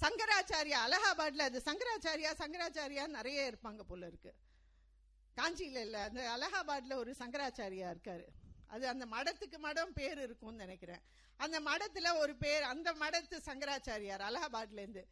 சங்கராச்சாரியா 0.00 0.80
அலகாபாத்ல 0.86 1.46
அது 1.50 1.60
சங்கராச்சாரியா 1.68 2.32
சங்கராச்சாரியா 2.42 3.04
நிறைய 3.16 3.50
இருப்பாங்க 3.52 3.82
போல 3.88 4.06
இருக்கு. 4.10 4.32
காஞ்சியில 5.36 5.80
இல்ல 5.86 5.98
அந்த 6.08 6.22
அலகாபாத்ல 6.36 6.94
ஒரு 7.02 7.12
சங்கராச்சாரியா 7.22 7.88
இருக்காரு. 7.94 8.26
அது 8.68 8.88
அந்த 8.88 9.06
மடத்துக்கு 9.06 9.58
மடம் 9.58 9.92
பேர் 9.92 10.18
இருக்கும்னு 10.18 10.56
நினைக்கிறேன். 10.56 11.00
அந்த 11.36 11.60
மடத்துல 11.60 12.16
ஒரு 12.16 12.36
பேர் 12.36 12.62
அந்த 12.62 12.92
மடத்து 12.92 13.36
சங்கராச்சாரியார் 13.44 14.24
அலகாபாத்ல 14.28 14.72
இருந்து 14.72 15.08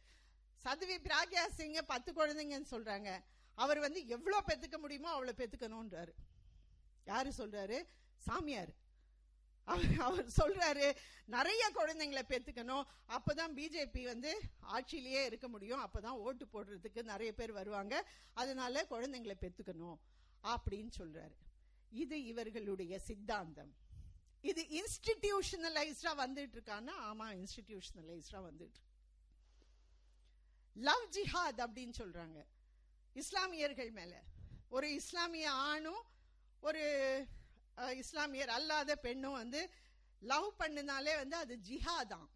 சதுவி 0.63 0.97
பிராக்யா 1.03 1.47
சிங்க 1.47 1.81
பத்து 1.81 2.13
குழந்தைங்கன்னு 2.13 2.71
சொல்றாங்க. 2.71 3.23
அவர் 3.55 3.79
வந்து 3.79 4.07
எவ்வளவு 4.07 4.43
பெத்துக்க 4.47 4.77
முடியுமோ 4.77 5.09
அவ்வளவு 5.09 5.37
பெத்துக்கணும்ன்றாரு. 5.37 6.13
யாரு 7.05 7.33
சொல்றாரு? 7.37 7.85
சாமியார். 8.17 8.73
அவர் 9.63 9.99
அவர் 9.99 10.27
சொல்றாரு 10.41 10.95
நிறைய 11.25 11.71
குழந்தைங்களை 11.75 12.21
பெத்துக்கணும். 12.29 12.83
அப்பதான் 13.09 13.53
பிஜேபி 13.55 14.03
வந்து 14.03 14.41
ஆட்சியிலேயே 14.73 15.25
இருக்க 15.25 15.47
முடியும். 15.47 15.83
அப்பதான் 15.83 16.19
ஓட்டு 16.25 16.47
போடுறதுக்கு 16.53 17.03
நிறைய 17.03 17.33
பேர் 17.33 17.51
வருவாங்க. 17.51 18.07
அதனால 18.33 18.85
குழந்தைங்களை 18.89 19.33
பெத்துக்கணும் 19.41 19.97
அப்படின்னு 20.43 20.91
சொல்றாரு. 20.99 21.35
இது 21.89 22.23
இவர்களுடைய 22.23 22.99
சித்தாந்தம். 22.99 23.75
இது 24.41 24.61
இன்ஸ்டிடியூஷனலைஸ்டா 24.61 26.13
வந்துட்டு 26.17 26.55
இருக்கான்னா 26.55 26.91
ஆமா 27.03 27.43
இன்ஸ்டிடியூஷனலைஸ்டா 27.43 28.31
வந்துட்டு. 28.31 28.79
லவ் 30.73 31.09
ஜிஹாத் 31.11 31.57
அப்படின்னு 31.57 31.93
சொல்றாங்க. 31.97 32.45
இஸ்லாமியர்கள் 33.13 33.91
மேல. 33.91 34.23
ஒரு 34.69 34.93
இஸ்லாமிய 34.93 35.51
ஆணும் 35.51 36.03
ஒரு 36.59 36.83
இஸ்லாமியர் 37.77 38.47
அல்லாத 38.47 38.95
பெண்ணும் 38.95 39.31
வந்து 39.31 39.69
லவ் 40.19 40.53
பண்ணினாலே 40.59 41.15
வந்து 41.15 41.35
அது 41.35 41.59
ஜிஹாதான் 41.69 42.27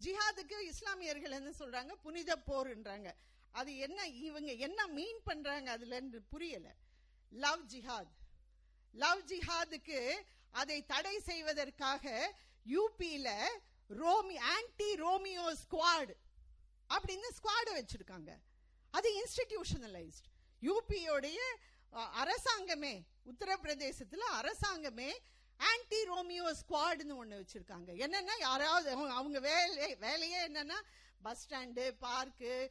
ஜிஹாதுக்கு 0.00 0.60
இஸ்லாமியர்கள் 0.60 1.30
என்ன 1.30 1.50
சொல்றாங்க? 1.50 1.92
புனித 1.92 2.36
போர்ன்றாங்க. 2.46 3.12
அது 3.50 3.76
என்ன 3.76 4.08
இவங்க 4.08 4.52
என்ன 4.52 4.86
மீன் 4.86 5.20
பண்றாங்க 5.24 5.70
அதுல 5.70 6.00
புரியல. 6.00 6.74
லவ் 7.30 7.66
ஜிஹாத் 7.66 8.18
லவ் 8.92 9.22
ஜிஹாதுக்கு 9.26 10.22
அதை 10.50 10.86
தடை 10.86 11.20
செய்வதற்காக 11.20 12.34
யூபியில 12.66 13.38
ரோமி 13.88 14.36
ஆன்டி 14.36 14.96
ரோமியோ 14.96 15.56
ஸ்குவாட் 15.56 16.14
அப்படின்னு 16.88 17.28
ஸ்குவாடு 17.30 17.70
வச்சிருக்காங்க. 17.70 18.28
அது 18.90 19.22
இன்ஸ்டிடியூஷனலைஸ்ட். 19.22 20.26
யூபியோடைய 20.62 21.36
அரசாங்கமே 21.92 23.02
உத்தரப்பிரதேசத்துல 23.26 24.20
அரசாங்கமே 24.42 25.16
ஆன்டி 25.56 26.04
ரோமியோ 26.04 26.44
ஸ்குவாடுன்னு 26.44 27.16
ஒண்ணு 27.24 27.42
வச்சிருக்காங்க. 27.42 27.90
என்னன்னா 27.94 28.38
யாராவது 28.38 28.90
அவங்க- 28.90 29.14
அவங்க 29.14 29.38
வேலை 29.40 29.94
வேலையே 29.94 30.48
என்னன்னா 30.48 30.80
பஸ் 31.22 31.48
ஸ்டாண்டு 31.48 31.96
பார்க்கு 32.00 32.70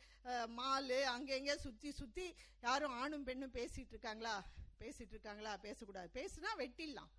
மாலு 0.58 1.02
அங்க 1.02 1.36
எங்க 1.36 1.58
சுத்தி 1.58 1.92
சுத்தி 1.92 2.36
யாரும் 2.62 2.92
ஆணும் 2.92 3.24
பெண்ணும் 3.24 3.52
பேசிட்டு 3.52 3.88
இருக்காங்களா? 3.88 4.46
பேசிட்டு 4.80 5.10
இருக்காங்களா? 5.10 5.58
பேசக்கூடாது. 5.58 6.10
பேசுனா 6.14 6.48
வெட்டிடலாம். 6.58 7.10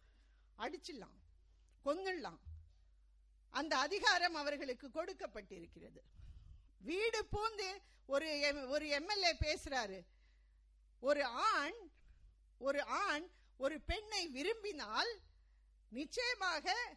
அடிச்சிடலாம். 0.58 1.18
கொங்கிடலாம். 1.84 2.38
அந்த 3.50 3.78
அதிகாரம் 3.78 4.34
அவர்களுக்கு 4.34 4.88
கொடுக்கப்பட்டிருக்கிறது. 4.88 6.00
வீடு 6.78 7.26
பூந்து 7.32 7.82
ஒரு 8.06 8.26
எம்- 8.26 8.68
ஒரு 8.68 8.88
எம்எல்ஏ 8.88 9.32
பேசுறாரு. 9.32 10.04
ஒரு 11.00 11.24
ஆண் 11.24 11.90
ஒரு 12.58 12.82
ஆண் 12.82 13.28
ஒரு 13.56 13.80
பெண்ணை 13.80 14.28
விரும்பினால் 14.28 15.20
நிச்சயமாக 15.88 16.96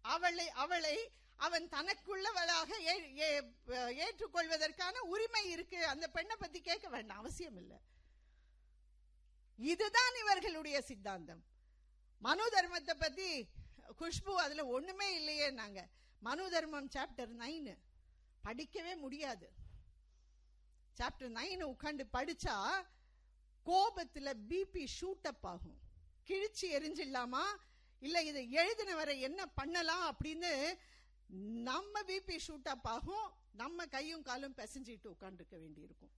அவளை 0.00 0.48
அவளை 0.48 1.12
அவன் 1.36 1.68
தனக்குள்ளவளாக 1.68 2.70
ஏற்றுக்கொள்வதற்கான 4.04 4.98
உரிமை 4.98 5.50
இருக்கு. 5.50 5.86
அந்த 5.86 6.08
பெண்ணை 6.08 6.36
பத்தி 6.38 6.60
கேட்க 6.60 6.88
வேண்டாம் 6.88 7.18
அவசியம் 7.18 7.56
இல்லை. 7.56 7.80
இதுதான் 9.56 10.14
இவர்களுடைய 10.22 10.80
சித்தாந்தம். 10.80 11.44
மனு 12.18 12.48
தர்மத்தை 12.48 12.94
பத்தி 12.98 13.48
குஷ்பு 14.00 14.32
அதுல 14.44 14.66
ஒண்ணுமே 14.66 15.14
இல்லையே 15.14 15.50
நாங்க 15.50 15.88
மனு 16.20 16.50
தர்மம் 16.50 16.88
சாப்டர் 16.88 17.32
நைனு 17.42 17.74
படிக்கவே 18.44 18.96
முடியாது. 18.96 19.50
சாப்டர் 20.98 21.30
நைன் 21.38 21.62
உட்காந்து 21.64 22.04
படிச்சா 22.12 22.56
கோபத்துல 23.66 24.32
பிபி 24.48 24.86
ஷூட் 25.00 25.26
அப் 25.32 25.46
ஆகும். 25.46 25.78
கிழிச்சு 26.26 26.66
எரிஞ்சிடலாமா? 26.76 27.44
இல்ல 28.00 28.22
இதை 28.22 28.42
எழுதினவரை 28.56 29.20
என்ன 29.20 29.46
பண்ணலாம் 29.46 30.16
அப்படின்னு 30.16 30.78
நம்ம 31.38 32.02
பிபி 32.02 32.40
ஷூட் 32.48 32.68
அப் 32.68 32.88
ஆகும் 32.88 33.36
நம்ம 33.52 33.86
கையும் 33.86 34.22
காலும் 34.22 34.56
பிசைஞ்சிட்டு 34.56 35.14
உட்காந்துருக்க 35.18 35.58
வேண்டியிருக்கும். 35.58 36.10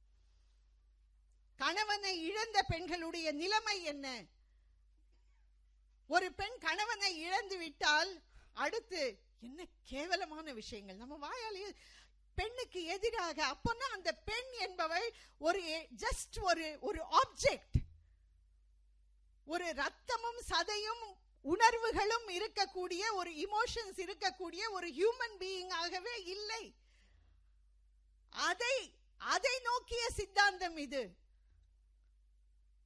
கணவனை 1.56 2.22
இழந்த 2.22 2.62
பெண்களுடைய 2.62 3.32
நிலைமை 3.32 3.82
என்ன? 3.82 4.24
ஒரு 6.06 6.32
பெண் 6.32 6.58
கணவனை 6.58 7.18
இழந்து 7.18 7.58
விட்டால் 7.58 8.22
அடுத்து 8.52 9.22
என்ன 9.40 9.66
கேவலமான 9.84 10.52
விஷயங்கள். 10.52 10.96
நம்ம 10.96 11.28
வாயாலேயே 11.28 11.74
பெண்ணுக்கு 12.34 12.84
எதிராக 12.84 13.44
அப்போனா 13.44 13.86
அந்த 13.92 14.12
பெண் 14.12 14.50
என்பவள் 14.58 15.14
ஒரு 15.38 15.88
ஜஸ்ட் 15.96 16.40
ஒரு 16.40 16.78
ஒரு 16.80 17.04
ஆப்ஜெக்ட் 17.04 17.84
ஒரு 19.44 19.64
ரத்தமும் 19.64 20.40
சதையும் 20.48 21.04
உணர்வுகளும் 21.52 22.26
இருக்கக்கூடிய 22.36 23.02
ஒரு 23.12 23.30
இமோஷன்ஸ் 23.44 23.98
இருக்கக்கூடிய 24.04 24.62
ஒரு 24.70 24.88
ஹியூமன் 24.98 25.36
பீயிங் 25.38 25.72
ஆகவே 25.82 26.14
இல்லை. 26.34 26.64
அதை 28.48 28.76
அதை 29.34 29.54
நோக்கிய 29.62 30.02
சித்தாந்தம் 30.10 30.76
இது. 30.76 31.02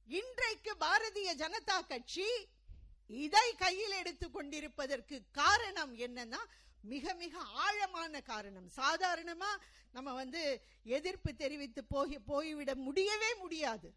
இன்றைக்கு 0.07 0.71
பாரதிய 0.79 1.29
ஜனதா 1.41 1.77
கட்சி 1.87 2.29
இதை 3.07 3.47
கையில் 3.55 3.95
எடுத்துக் 4.01 4.33
கொண்டிருப்பதற்கு 4.33 5.15
காரணம் 5.31 5.93
என்னன்னா 5.97 6.41
மிக 6.81 7.13
மிக 7.13 7.39
ஆழமான 7.39 8.21
காரணம். 8.21 8.69
சாதாரணமா 8.75 9.51
நம்ம 9.91 10.13
வந்து 10.13 10.43
எதிர்ப்பு 10.83 11.31
தெரிவித்து 11.35 11.81
போய் 11.83 12.17
போய்விட 12.31 12.75
முடியவே 12.75 13.31
முடியாது. 13.35 13.89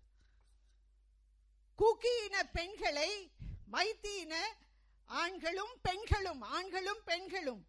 குக்கி 1.78 2.14
இன 2.24 2.44
பெண்களை 2.56 3.10
மைத்தீன 3.72 4.34
ஆண்களும் 5.04 5.80
பெண்களும் 5.82 6.40
ஆண்களும் 6.40 7.02
பெண்களும் 7.04 7.66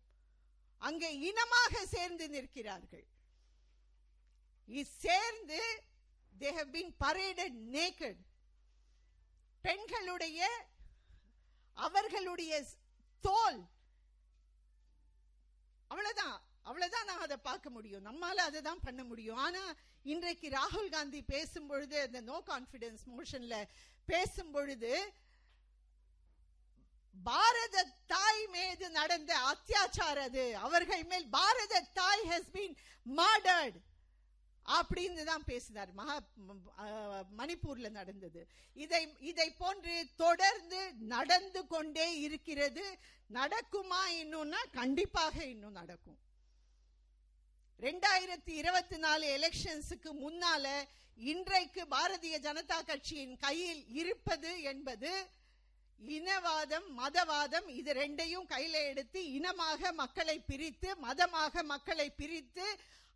அங்கே 0.78 1.20
இனமாக 1.20 1.86
சேர்ந்து 1.86 2.30
நிற்கிறார்கள். 2.30 3.06
இ- 4.68 4.84
சேர்ந்து 4.84 5.84
they 6.40 6.52
have 6.52 6.72
been 6.72 8.22
பெண்களுடைய 9.62 10.68
அவர்களுடைய 11.74 12.66
தோல் 13.22 13.68
அவ்வளவுதான் 15.88 16.42
அவ்வளவுதான் 16.64 17.06
நான் 17.06 17.20
அதை 17.20 17.38
பார்க்க 17.38 17.70
முடியும். 17.70 18.06
நம்மால 18.06 18.42
அதை 18.48 18.62
தான் 18.62 18.80
பண்ண 18.80 19.04
முடியும். 19.04 19.38
ஆனா 19.38 19.74
இன்றைக்கு 20.04 20.50
ராகுல் 20.50 20.90
காந்தி 20.90 21.22
பேசும் 21.22 21.68
பொழுது 21.68 22.00
அந்த 22.00 22.22
நோ 22.22 22.44
கான்பிடன்ஸ் 22.46 23.04
மோஷன்ல 23.18 23.68
பேசும் 24.06 24.52
பொழுது 24.52 25.14
பாரத 27.24 27.84
தாய் 28.14 28.46
மீது 28.56 28.86
நடந்த 29.00 29.32
அத்தியாச்சார 29.52 30.18
அது. 30.30 30.46
அவர்கள் 30.66 31.04
மேல் 31.12 31.28
பாரத 31.38 31.84
தாய் 32.00 32.24
ஹஸ் 32.32 32.54
பீன் 32.56 32.76
மார்டர்ட் 33.06 33.78
அப்படின்னு 34.66 35.24
தான் 35.24 35.48
பேசினார். 35.50 35.92
மகா 36.00 36.16
மணிப்பூர்ல 37.40 37.90
நடந்தது. 38.00 38.42
இதை 38.76 39.02
இதை 39.32 39.48
போன்று 39.62 39.96
தொடர்ந்து 40.24 40.80
நடந்து 41.16 41.62
கொண்டே 41.74 42.08
இருக்கிறது. 42.26 42.86
நடக்குமா 43.40 44.02
இன்னும்னா 44.22 44.62
கண்டிப்பாக 44.80 45.36
இன்னும் 45.54 45.78
நடக்கும். 45.82 46.20
ரெண்டாயிரத்தி 47.80 48.54
இருபத்தி 48.62 48.98
நாலு 49.06 49.26
எலெக்ஷன்ஸுக்கு 49.38 50.12
முன்னால 50.26 50.66
இன்றைக்கு 51.18 51.82
பாரதிய 51.96 52.36
ஜனதா 52.46 52.78
கட்சியின் 52.90 53.36
கையில் 53.38 53.84
இருப்பது 54.02 54.52
என்பது 54.72 55.12
இனவாதம் 56.00 56.88
மதவாதம் 57.02 57.68
இது 57.80 57.92
ரெண்டையும் 57.94 58.50
கையில 58.54 58.76
எடுத்து 58.92 59.20
இனமாக 59.38 59.92
மக்களை 60.02 60.38
பிரித்து 60.50 60.90
மதமாக 61.06 61.64
மக்களை 61.64 62.08
பிரித்து 62.10 62.66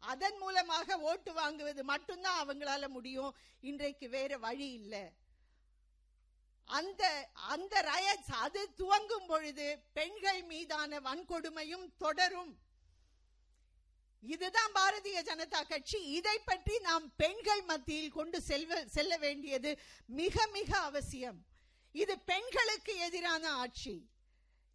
அதன் 0.03 0.37
மூலமாக 0.37 0.97
ஓட்டு 1.09 1.31
வாங்குவது 1.39 1.81
மட்டும்தான் 1.83 2.39
அவங்களால 2.41 2.87
முடியும். 2.87 3.31
இன்றைக்கு 3.69 4.09
வேற 4.09 4.31
வழி 4.37 4.67
இல்லை. 4.71 5.03
அந்த 6.67 7.03
அந்த 7.53 7.81
ரயட்ஸ் 7.91 8.31
அது 8.45 8.61
துவங்கும் 8.75 9.27
பொழுது 9.31 9.67
பெண்கள் 9.97 10.41
மீதான 10.43 10.99
வன்கொடுமையும் 11.07 11.85
தொடரும். 11.97 12.51
இதுதான் 14.23 14.71
பாரதிய 14.77 15.19
ஜனதா 15.29 15.61
கட்சி. 15.67 15.99
இதை 16.17 16.37
பற்றி 16.39 16.75
நாம் 16.79 17.05
பெண்கள் 17.15 17.63
மத்தியில் 17.63 18.17
கொண்டு 18.17 18.41
செல்வ 18.41 18.81
செல்ல 18.95 19.13
வேண்டியது 19.17 19.71
மிக 20.21 20.47
மிக 20.57 20.71
அவசியம். 20.89 21.39
இது 21.91 22.13
பெண்களுக்கு 22.31 22.93
எதிரான 23.07 23.43
ஆட்சி. 23.63 23.95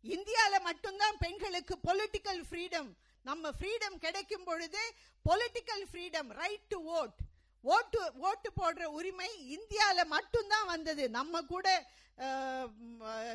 இந்தியால 0.05 0.55
மட்டும்தான் 0.69 1.17
பெண்களுக்கு 1.25 1.75
பொலிட்டிக்கல் 1.89 2.43
ஃப்ரீடம் 2.49 2.91
நம்ம 3.29 3.51
ஃப்ரீடம் 3.59 3.97
கிடைக்கும் 4.05 4.47
பொழுது 4.49 4.83
political 5.25 5.85
freedom 5.91 6.31
right 6.41 6.67
to 6.73 6.79
vote 7.01 7.21
ஓட்டு 7.65 8.01
ஓட்டு 8.29 8.49
போடுற 8.59 8.85
உரிமை 8.99 9.29
இந்தியால 9.57 10.01
மட்டும்தான் 10.17 10.67
வந்தது. 10.73 11.05
நம்ம 11.19 11.43
கூட 11.53 11.67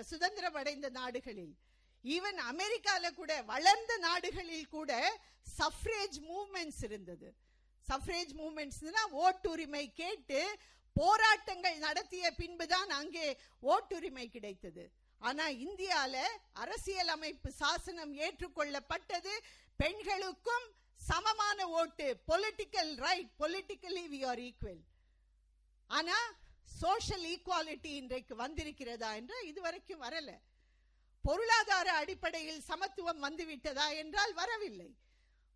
சுதந்திரம் 0.09 0.57
அடைந்த 0.61 0.87
நாடுகளில். 0.99 1.53
ஈவன் 2.03 2.39
அமெரிக்கால 2.51 3.05
கூட 3.19 3.31
வளர்ந்த 3.53 3.93
நாடுகளில் 4.07 4.69
கூட 4.75 4.91
சஃப்ரேஜ் 5.57 6.17
மூவ்மெண்ட்ஸ் 6.29 6.83
இருந்தது. 6.87 7.29
சஃப்ரேஜ் 7.89 8.31
மூவ்மெண்ட்ஸ்னா 8.41 9.03
ஓட்டுரிமை 9.25 9.85
கேட்டு 10.01 10.41
போராட்டங்கள் 10.93 11.77
நடத்திய 11.77 12.31
பின்புதான் 12.31 12.89
அங்கே 12.89 13.27
ஓட்டுரிமை 13.61 14.25
கிடைத்தது. 14.29 14.91
ஆனா 15.21 15.45
இந்தியால 15.47 16.15
அரசியல் 16.53 17.07
அமைப்பு 17.07 17.51
சாசனம் 17.51 18.13
ஏற்றுக்கொள்ளப்பட்டது. 18.25 19.33
பெண்களுக்கும் 19.75 20.67
சமமான 21.01 21.67
ஓட்டு. 21.67 22.07
Political 22.27 22.93
right 23.05 23.33
politically 23.39 24.03
we 24.13 24.21
are 24.25 24.39
equal 24.39 24.81
ஆனா 25.87 26.17
சோஷியல் 26.81 27.25
ஈக்குவாலிட்டி 27.33 27.91
இன்றைக்கு 28.01 28.35
வந்திருக்கிறதா 28.35 29.09
என்று 29.15 29.37
இதுவரைக்கும் 29.47 30.01
வரல. 30.01 30.29
பொருளாதார 31.21 31.87
அடிப்படையில் 31.93 32.61
சமத்துவம் 32.61 33.23
வந்துவிட்டதா 33.23 33.87
என்றால் 33.95 34.33
வரவில்லை. 34.33 34.89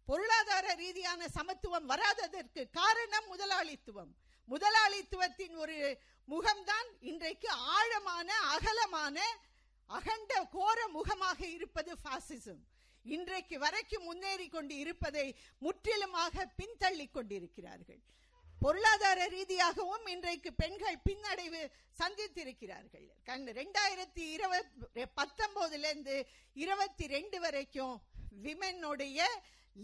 பொருளாதார 0.05 0.73
ரீதியான 0.73 1.27
சமத்துவம் 1.27 1.85
வராததற்கு 1.85 2.69
காரணம் 2.69 3.27
முதலாளித்துவம். 3.27 4.11
முதலாளித்துவத்தின் 4.49 5.55
ஒரு 5.55 5.97
முகம்தான் 6.27 6.87
இன்றைக்கு 6.99 7.49
ஆழமான 7.49 8.39
அகலமான 8.39 9.37
அகண்ட 9.85 10.43
கோர 10.51 10.87
முகமாக 10.87 11.45
இருப்பது 11.45 11.97
பாசிசம் 12.03 12.63
இன்றைக்கு 13.03 13.59
வரைக்கும் 13.59 14.03
முன்னேறி 14.03 14.49
கொண்டு 14.49 14.77
இருப்பதை 14.77 15.35
முற்றிலுமாக 15.57 16.49
பின்தள்ளி 16.57 17.11
கொண்டிருக்கிறார்கள். 17.11 17.99
பொருளாதார 18.59 19.25
ரீதியாகவும் 19.25 20.07
இன்றைக்கு 20.07 20.53
பெண்கள் 20.53 20.97
பின்னடைவு 21.09 21.71
சந்தித்திருக்கிறார்கள். 21.97 23.07
கண்ட- 23.23 23.51
ரெண்டாயிரத்தி 23.51 24.31
இருபத்தி 24.31 25.01
பத்தொன்பதுல 25.01 25.77
இருந்து 25.77 26.27
இருபத்தி 26.53 27.07
ரெண்டு 27.07 27.39
வரைக்கும் 27.39 28.01
விமெனுடைய 28.43 29.21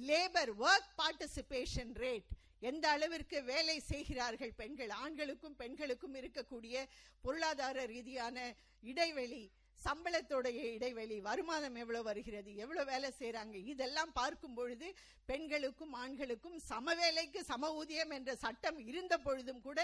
லேபர் 0.01 0.51
ஒர்க் 0.59 0.91
பார்ட்டிசிபேஷன் 0.97 1.93
ரேட் 1.93 2.37
எந்த 2.61 2.85
அளவிற்கு 2.95 3.37
வேலை 3.51 3.75
செய்கிறார்கள் 3.91 4.53
பெண்கள் 4.61 4.91
ஆண்களுக்கும் 5.03 5.55
பெண்களுக்கும் 5.61 6.15
இருக்கக்கூடிய 6.19 6.75
பொருளாதார 7.23 7.85
ரீதியான 7.93 8.37
இடைவெளி 8.83 9.41
சம்பளத்தோடைய 9.81 10.61
இடைவெளி 10.77 11.17
வருமானம் 11.27 11.77
எவ்வளவு 11.81 12.07
வருகிறது 12.07 12.51
எவ்வளவு 12.63 12.89
வேலை 12.91 13.09
செய்யறாங்க 13.19 13.55
இதெல்லாம் 13.73 14.11
பார்க்கும் 14.19 14.57
பொழுது 14.57 14.87
பெண்களுக்கும் 15.29 15.93
ஆண்களுக்கும் 16.03 16.57
சம 16.69 16.95
வேலைக்கு 17.01 17.41
சம 17.51 17.69
ஊதியம் 17.81 18.11
என்ற 18.17 18.33
சட்டம் 18.35 18.79
இருந்த 18.89 19.17
பொழுதும் 19.27 19.61
கூட 19.67 19.79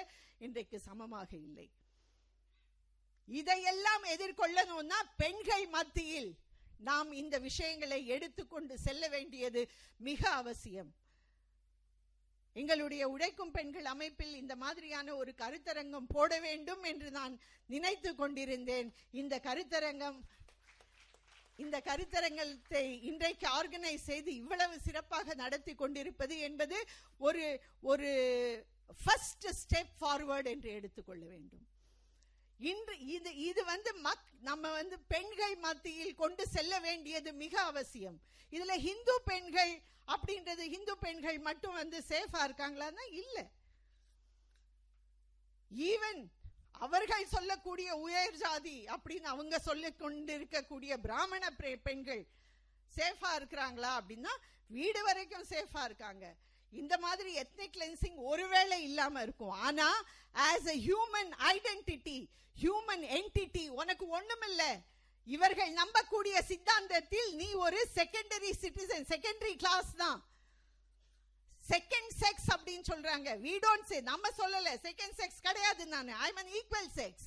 இன்றைக்கு 0.47 0.79
சமமாக 0.79 1.31
இல்லை. 1.47 1.67
இதையெல்லாம் 3.27 4.03
எதிர்கொள்ளணும்னா 4.15 4.99
பெண்கள் 5.21 5.65
மத்தியில் 5.77 6.31
நாம் 6.89 7.11
இந்த 7.21 7.35
விஷயங்களை 7.47 7.99
எடுத்துக்கொண்டு 8.15 8.73
செல்ல 8.85 9.07
வேண்டியது 9.15 9.61
மிக 10.07 10.21
அவசியம். 10.41 10.91
எங்களுடைய 12.61 13.03
உழைக்கும் 13.13 13.53
பெண்கள் 13.55 13.87
அமைப்பில் 13.93 14.35
இந்த 14.41 14.53
மாதிரியான 14.63 15.15
ஒரு 15.21 15.31
கருத்தரங்கம் 15.41 16.11
போட 16.15 16.39
வேண்டும் 16.47 16.83
என்று 16.91 17.09
நான் 17.19 17.33
நினைத்து 17.73 18.11
கொண்டிருந்தேன். 18.21 18.89
இந்த 19.21 19.35
கருத்தரங்கம் 19.47 20.19
இந்த 21.63 21.77
கருத்தரங்கத்தை 21.89 22.85
இன்றைக்கு 23.09 23.47
ஆர்கனைஸ் 23.57 24.07
செய்து 24.11 24.29
இவ்வளவு 24.41 24.75
சிறப்பாக 24.87 25.35
நடத்தி 25.43 25.73
கொண்டிருப்பது 25.75 26.37
என்பது 26.47 26.77
ஒரு 27.27 27.45
ஒரு 27.91 28.09
ஃபர்ஸ்ட் 29.03 29.47
ஸ்டெப் 29.61 29.93
ஃபார்வர்டு 29.99 30.49
என்று 30.55 30.69
எடுத்துக்கொள்ள 30.79 31.23
வேண்டும். 31.25 31.65
இன்று 32.59 32.99
இது 32.99 33.35
இது 33.35 33.65
வந்து 33.65 33.93
மக் 33.93 34.27
நம்ம 34.39 34.71
வந்து 34.71 34.99
பெண்கள் 34.99 35.55
மத்தியில் 35.55 36.15
கொண்டு 36.15 36.47
செல்ல 36.47 36.79
வேண்டியது 36.79 37.33
மிக 37.33 37.61
அவசியம். 37.61 38.21
இதுல 38.51 38.73
ஹிந்து 38.77 39.15
பெண்கள் 39.25 39.73
அப்படின்றது 40.07 40.63
ஹிந்து 40.73 40.97
பெண்கள் 40.97 41.39
மட்டும் 41.39 41.73
வந்து 41.73 42.03
சேஃபா 42.09 42.41
இருக்காங்களான்னா 42.47 43.05
இல்ல. 43.11 43.37
ஈவன் 45.71 46.21
அவர்கள் 46.71 47.25
சொல்லக்கூடிய 47.25 47.95
உயர் 47.95 48.35
ஜாதி 48.35 48.77
அப்படின்னு 48.95 49.23
அவங்க 49.23 49.59
சொல்லி 49.59 49.91
கொண்டிருக்கக்கூடிய 49.93 50.97
பிராமண 50.97 51.51
பெண்கள் 51.87 52.23
சேஃபா 52.97 53.31
இருக்கிறாங்களா 53.39 53.91
அப்படின்னா 53.99 54.33
வீடு 54.67 55.03
வரைக்கும் 55.03 55.47
சேஃபா 55.49 55.83
இருக்காங்க. 55.83 56.25
இந்த 56.71 56.97
மாதிரி 57.05 57.31
எத்னிக் 57.41 57.75
கிளென்சிங் 57.77 58.17
ஒருவேளை 58.31 58.77
இல்லாம 58.83 59.21
இருக்கும். 59.21 59.55
ஆனா 59.67 59.87
as 60.47 60.69
a 60.73 60.77
human 60.87 61.31
identity 61.53 62.17
human 62.63 63.03
entity 63.17 63.65
உனக்கு 63.81 64.05
ஒண்ணுமில்ல. 64.17 64.63
இவர்கள் 65.27 65.71
நம்பக்கூடிய 65.81 66.35
சித்தாந்தத்தில் 66.51 67.29
நீ 67.41 67.47
ஒரு 67.65 67.79
செகண்டரி 67.97 68.51
சிட்டிசன் 68.63 69.05
செகண்டரி 69.13 69.53
கிளாஸ் 69.63 69.91
தான். 70.03 70.19
செகண்ட் 71.65 72.11
செக்ஸ் 72.23 72.49
அப்படின்னு 72.55 72.85
சொல்றாங்க. 72.91 73.29
வி 73.45 73.53
டோன்ட் 73.65 73.87
சே 73.91 73.99
நம்ம 74.11 74.29
சொல்லல. 74.41 74.73
செகண்ட் 74.87 75.17
செக்ஸ் 75.21 75.45
கிடையாது 75.47 75.85
நான். 75.95 76.11
ஐ 76.27 76.29
மீன் 76.37 76.51
ஈக்குவல் 76.59 76.91
செக்ஸ் 76.99 77.25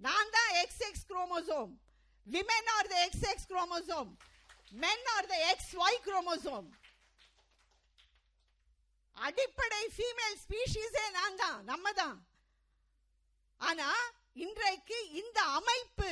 நான் 0.00 0.32
தான் 0.36 0.50
X 0.62 0.82
X 0.86 1.06
chromosome 1.10 1.70
women 2.26 2.68
are 2.76 2.88
the 2.92 2.96
X 3.04 3.26
X 3.30 3.46
chromosome 3.52 4.10
men 4.84 5.06
are 5.14 5.28
the 5.30 5.36
X 5.52 5.70
Y 5.84 5.98
chromosome 6.06 6.66
அடிப்படை 9.16 9.82
ஃபீமேல் 9.96 10.38
ஸ்பீஷீஸே 10.42 11.04
நான் 11.12 11.36
தான் 11.36 11.58
நம்ம 11.64 11.92
தான் 11.92 12.16
ஆனா 13.60 13.88
இன்றைக்கு 14.36 14.98
இந்த 15.20 15.38
அமைப்பு 15.58 16.10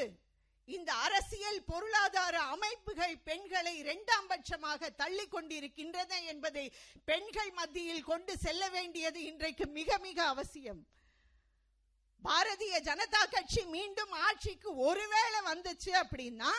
இந்த 0.68 0.90
அரசியல் 1.06 1.58
பொருளாதார 1.62 2.36
அமைப்புகள் 2.52 3.16
பெண்களை 3.24 3.72
இரண்டாம் 3.76 4.28
பட்சமாக 4.28 4.90
தள்ளி 4.96 5.26
கொண்டிருக்கின்றன 5.28 6.20
என்பதை 6.24 6.64
பெண்கள் 7.08 7.52
மத்தியில் 7.52 8.04
கொண்டு 8.04 8.32
செல்ல 8.36 8.68
வேண்டியது 8.68 9.20
இன்றைக்கு 9.22 9.66
மிக 9.70 9.98
மிக 9.98 10.18
அவசியம். 10.26 10.80
பாரதிய 12.22 12.74
ஜனதா 12.80 13.22
கட்சி 13.26 13.62
மீண்டும் 13.66 14.12
ஆட்சிக்கு 14.20 14.70
ஒருவேளை 14.84 15.40
வந்துச்சு 15.46 15.92
அப்படின்னா 16.02 16.52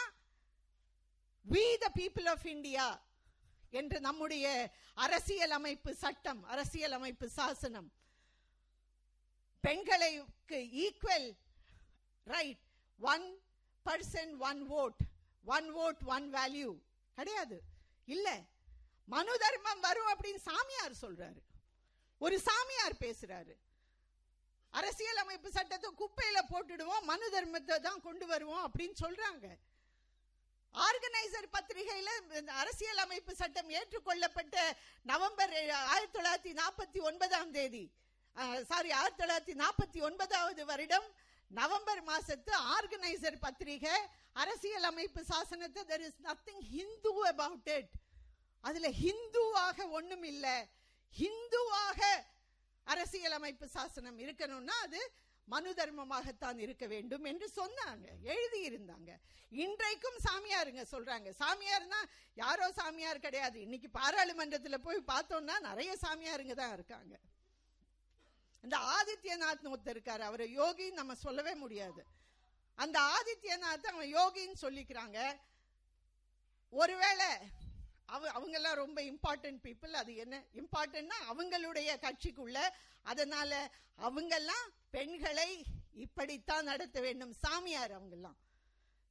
we 1.46 1.66
the 1.78 1.90
people 1.96 2.28
of 2.28 2.46
India 2.46 2.86
என்று 3.76 4.00
நம்முடைய 4.00 4.72
அரசியல் 4.94 5.52
அமைப்பு 5.52 5.96
சட்டம் 5.96 6.44
அரசியல் 6.44 6.92
அமைப்பு 6.92 7.30
சாசனம். 7.30 7.92
பெண்களுக்கு 9.62 10.58
equal 10.86 11.30
right 12.24 12.64
one 13.00 13.26
person 13.86 14.38
one 14.38 14.72
vote 14.72 15.02
one 15.46 15.76
vote 15.76 16.04
one 16.06 16.34
value 16.34 16.72
கிடையாது. 17.16 17.62
இல்ல. 18.06 18.42
மனு 19.06 19.38
தர்மம் 19.38 19.80
வரும் 19.80 20.08
அப்படின்னு 20.08 20.36
சாமியார் 20.36 20.94
சொல்றாரு. 21.02 21.42
ஒரு 22.18 22.40
சாமியார் 22.40 22.94
பேசுறாரு. 22.94 23.54
அரசியல் 24.70 25.16
அமைப்பு 25.16 25.52
சட்டத்தை 25.52 25.92
குப்பையில 25.98 26.40
போட்டுடுவோம் 26.50 27.02
மனு 27.02 27.30
தர்மத்தை 27.30 27.80
தான் 27.80 28.02
கொண்டு 28.02 28.28
வருவோம் 28.28 28.72
அப்படின்னு 28.72 28.94
சொல்றாங்க. 29.00 29.58
ஆர்கனைசர் 30.84 31.48
பத்திரிகையில 31.52 32.10
அரசியல் 32.56 33.02
அமைப்பு 33.04 33.34
சட்டம் 33.34 33.70
ஏற்றுக்கொள்ளப்பட்ட 33.72 34.56
நவம்பர் 35.06 35.54
ஆயிரத்தி 35.86 36.16
தொள்ளாயிரத்தி 36.18 36.54
நாற்பத்தி 36.54 37.00
ஒன்பதாம் 37.02 37.52
தேதி 37.52 37.84
சாரி 38.70 38.90
ஆயிரத்தி 38.92 39.22
தொள்ளாயிரத்தி 39.22 39.56
நாற்பத்தி 39.56 40.00
ஒன்பதாவது 40.02 40.64
வருடம் 40.66 41.08
நவம்பர் 41.52 42.02
மாசத்து 42.04 42.54
ஆர்கனைசர் 42.76 43.38
பத்திரிகை 43.38 43.98
அரசியல் 44.36 44.88
அமைப்பு 44.90 45.22
சாசனத்தை 45.24 45.84
there 45.84 46.06
is 46.08 46.22
nothing 46.22 46.64
Hindu 46.72 47.12
about 47.26 47.70
it 47.76 47.94
அதுல 48.64 48.90
ஹிந்துவாக 49.02 49.78
ஒண்ணும் 49.90 50.26
இல்ல 50.26 50.48
ஹிந்துவாக 51.14 52.02
அரசியல் 52.88 53.38
அமைப்பு 53.38 53.66
சாசனம் 53.70 54.18
இருக்கணும்னா 54.20 54.76
அது 54.84 55.02
மனு 55.46 55.72
தர்மமாகத்தான் 55.74 56.58
இருக்க 56.58 56.86
வேண்டும் 56.88 57.24
என்று 57.24 57.48
சொன்னாங்க 57.56 58.08
எழுதி 58.22 58.60
இருந்தாங்க 58.70 59.12
இன்றைக்கும் 59.50 60.18
சாமியாருங்க 60.28 60.84
சொல்றாங்க. 60.92 61.30
சாமியார்னா 61.40 62.00
யாரோ 62.36 62.72
சாமியார் 62.72 63.20
கிடையாது. 63.20 63.62
இன்னைக்கு 63.62 63.90
பாராளுமன்றத்துல 63.94 64.78
போய் 64.78 65.02
பார்த்தோம்னா 65.08 65.60
நிறைய 65.60 65.96
சாமியாருங்க 66.02 66.54
தான் 66.54 66.74
இருக்காங்க. 66.74 67.20
இந்த 68.62 68.78
ஆதித்யநாத் 68.78 69.72
ஒருத்தர் 69.74 69.96
இருக்காரு. 69.96 70.20
அவரை 70.20 70.60
யோகின்னு 70.60 71.00
நம்ம 71.02 71.16
சொல்லவே 71.16 71.56
முடியாது. 71.56 72.06
அந்த 72.76 73.00
ஆதித்யநாத் 73.00 73.88
அவன் 73.88 74.14
யோகின்னு 74.16 74.58
சொல்லிக்கிறாங்க. 74.62 75.20
ஒருவேளை 76.70 77.26
அவ 78.06 78.30
அவங்கெல்லாம் 78.30 78.74
ரொம்ப 78.74 79.02
இம்பார்ட்டன்ட் 79.02 79.60
பீப்புள் 79.64 79.92
அது 79.92 80.16
என்ன? 80.16 80.44
இம்பார்ட்டன்ட்னா 80.54 81.18
அவங்களுடைய 81.30 81.92
கட்சிக்குள்ள. 82.06 82.60
அதனால 83.02 83.72
அவங்கெல்லாம் 83.98 84.66
பெண்களை 84.90 85.66
இப்படித்தான் 85.94 86.64
நடத்த 86.64 87.02
வேண்டும். 87.02 87.34
சாமியார் 87.34 87.94
அவங்கெல்லாம். 87.98 88.38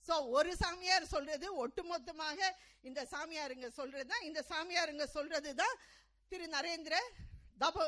சோ 0.09 0.29
ஒரு 0.29 0.57
சாமியார் 0.57 1.07
சொல்றது 1.07 1.67
ஒட்டுமொத்தமாக 1.67 2.51
இந்த 2.83 3.07
சாமியாருங்க 3.11 3.69
சொல்றதுதான் 3.77 4.23
இந்த 4.23 4.45
சாமியாருங்க 4.49 5.05
சொல்றதுதான் 5.15 5.77
திரு 6.29 6.47
நரேந்திர 6.47 6.95
தபோ 7.61 7.85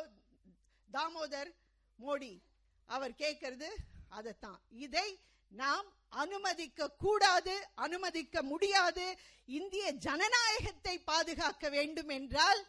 தாமோதர் 0.92 1.50
மோடி. 1.98 2.40
அவர் 2.86 3.10
கேட்கறது 3.10 3.68
அதைத்தான். 4.08 4.60
இதை 4.70 5.20
நாம் 5.48 5.86
அனுமதிக்க 6.16 6.88
கூடாது 6.88 7.54
அனுமதிக்க 7.74 8.42
முடியாது 8.42 9.18
இந்திய 9.44 9.92
ஜனநாயகத்தை 9.92 10.98
பாதுகாக்க 10.98 11.68
வேண்டும் 11.68 12.08
என்றால் 12.08 12.66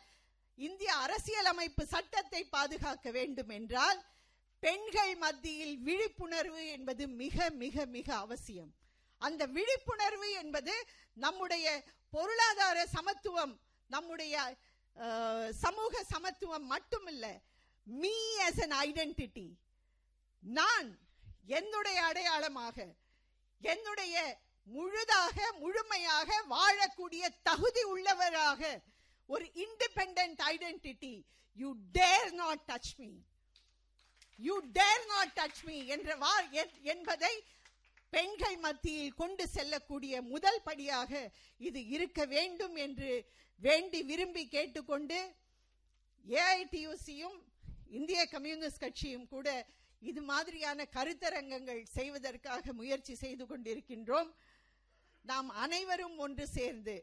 இந்திய 0.56 0.96
அரசியலமைப்பு 0.96 1.86
சட்டத்தை 1.86 2.46
பாதுகாக்க 2.46 3.12
வேண்டும் 3.12 3.50
என்றால் 3.50 4.06
பெண்கள் 4.60 5.16
மத்தியில் 5.16 5.78
விழிப்புணர்வு 5.78 6.68
என்பது 6.68 7.08
மிக 7.08 7.50
மிக 7.50 7.86
மிக 7.86 8.16
அவசியம். 8.16 8.74
அந்த 9.18 9.46
விழிப்புணர்வு 9.46 10.32
என்பது 10.32 10.74
நம்முடைய 11.14 11.84
பொருளாதார 12.10 12.86
சமத்துவம் 12.86 13.60
நம்முடைய 13.88 14.58
சமூக 15.52 16.04
சமத்துவம் 16.04 16.72
மட்டுமில்ல 16.72 17.26
மீ 17.84 18.16
அஸ் 18.38 18.62
அன் 18.62 18.76
ஐடென்டிட்டி 18.80 19.48
நான் 20.40 20.90
என்னுடைய 21.46 22.06
அடையாளமாக 22.06 22.78
என்னுடைய 23.62 24.16
முழுதாக 24.68 25.38
முழுமையாக 25.60 26.30
வாழக்கூடிய 26.50 27.24
தகுதி 27.44 27.84
உள்ளவராக 27.86 28.62
ஒரு 29.30 29.46
independent 29.58 30.20
identity 30.48 31.14
you 31.58 31.70
dare 31.94 32.32
not 32.34 32.64
touch 32.68 32.94
me 33.00 33.12
you 34.40 34.56
dare 34.74 35.06
not 35.08 35.34
touch 35.36 35.62
me 35.64 35.78
என்ற 35.88 36.16
வா 36.16 36.34
என்- 36.54 36.78
என்பதை 36.86 37.34
பெண்கள் 38.14 38.58
மத்தியில் 38.58 39.16
கொண்டு 39.16 39.48
செல்லக்கூடிய 39.48 40.22
முதல் 40.28 40.62
படியாக 40.62 41.12
இது 41.62 41.88
இருக்க 41.88 42.26
வேண்டும் 42.26 42.76
என்று 42.78 43.12
வேண்டி 43.62 44.02
விரும்பி 44.04 44.44
கேட்டுக்கொண்டு 44.48 45.18
ஏஐடியூசியும் 46.26 47.38
இந்திய 47.90 48.22
கம்யூனிஸ்ட் 48.28 48.80
கட்சியும் 48.80 49.28
கூட 49.28 49.48
இது 50.02 50.22
மாதிரியான 50.22 50.86
கருத்தரங்கங்கள் 50.96 51.84
செய்வதற்காக 51.98 52.74
முயற்சி 52.74 53.16
செய்து 53.16 53.46
கொண்டிருக்கின்றோம். 53.46 54.30
நாம் 55.26 55.50
அனைவரும் 55.50 56.18
ஒன்று 56.18 56.48
சேர்ந்து 56.48 56.96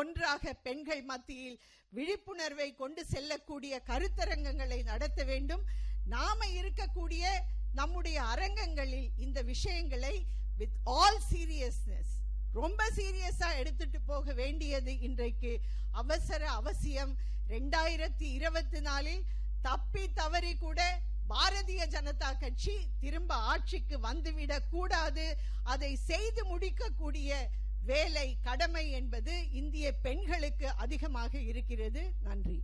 ஒன்றாக 0.00 0.52
பெண்கள் 0.66 1.02
மத்தியில் 1.02 1.58
விழிப்புணர்வை 1.88 2.74
கொண்டு 2.74 3.04
செல்லக்கூடிய 3.04 3.74
கருத்தரங்கங்களை 3.90 4.82
நடத்த 4.82 5.24
வேண்டும். 5.24 5.64
நாம 6.06 6.46
இருக்கக்கூடிய 6.60 7.24
நம்முடைய 7.72 8.22
அரங்கங்களில் 8.22 9.08
இந்த 9.16 9.42
விஷயங்களை 9.42 10.14
வித் 10.58 10.76
ஆல் 10.84 11.22
சீரியஸ்னஸ் 11.30 12.12
ரொம்ப 12.52 12.82
சீரியஸா 12.96 13.48
எடுத்துட்டு 13.60 14.00
போக 14.00 14.32
வேண்டியது 14.32 14.92
இன்றைக்கு 15.00 15.52
அவசர 15.92 16.42
அவசியம். 16.50 17.14
ரெண்டாயிரத்தி 17.48 18.26
இருபத்தி 18.38 18.80
நாலில் 18.80 19.24
தப்பி 19.62 20.04
தவறி 20.12 20.52
கூட 20.56 20.80
பாரதிய 21.28 21.86
ஜனதா 21.86 22.38
கட்சி 22.38 22.72
திரும்ப 23.00 23.34
ஆட்சிக்கு 23.34 24.00
வந்துவிடக் 24.00 24.70
கூடாது. 24.70 25.36
அதை 25.62 25.94
செய்து 25.94 26.44
முடிக்கக்கூடிய 26.44 27.48
வேலை 27.84 28.36
கடமை 28.42 28.90
என்பது 28.90 29.52
இந்திய 29.52 29.92
பெண்களுக்கு 29.92 30.68
அதிகமாக 30.68 31.38
இருக்கிறது. 31.38 32.12
நன்றி. 32.22 32.62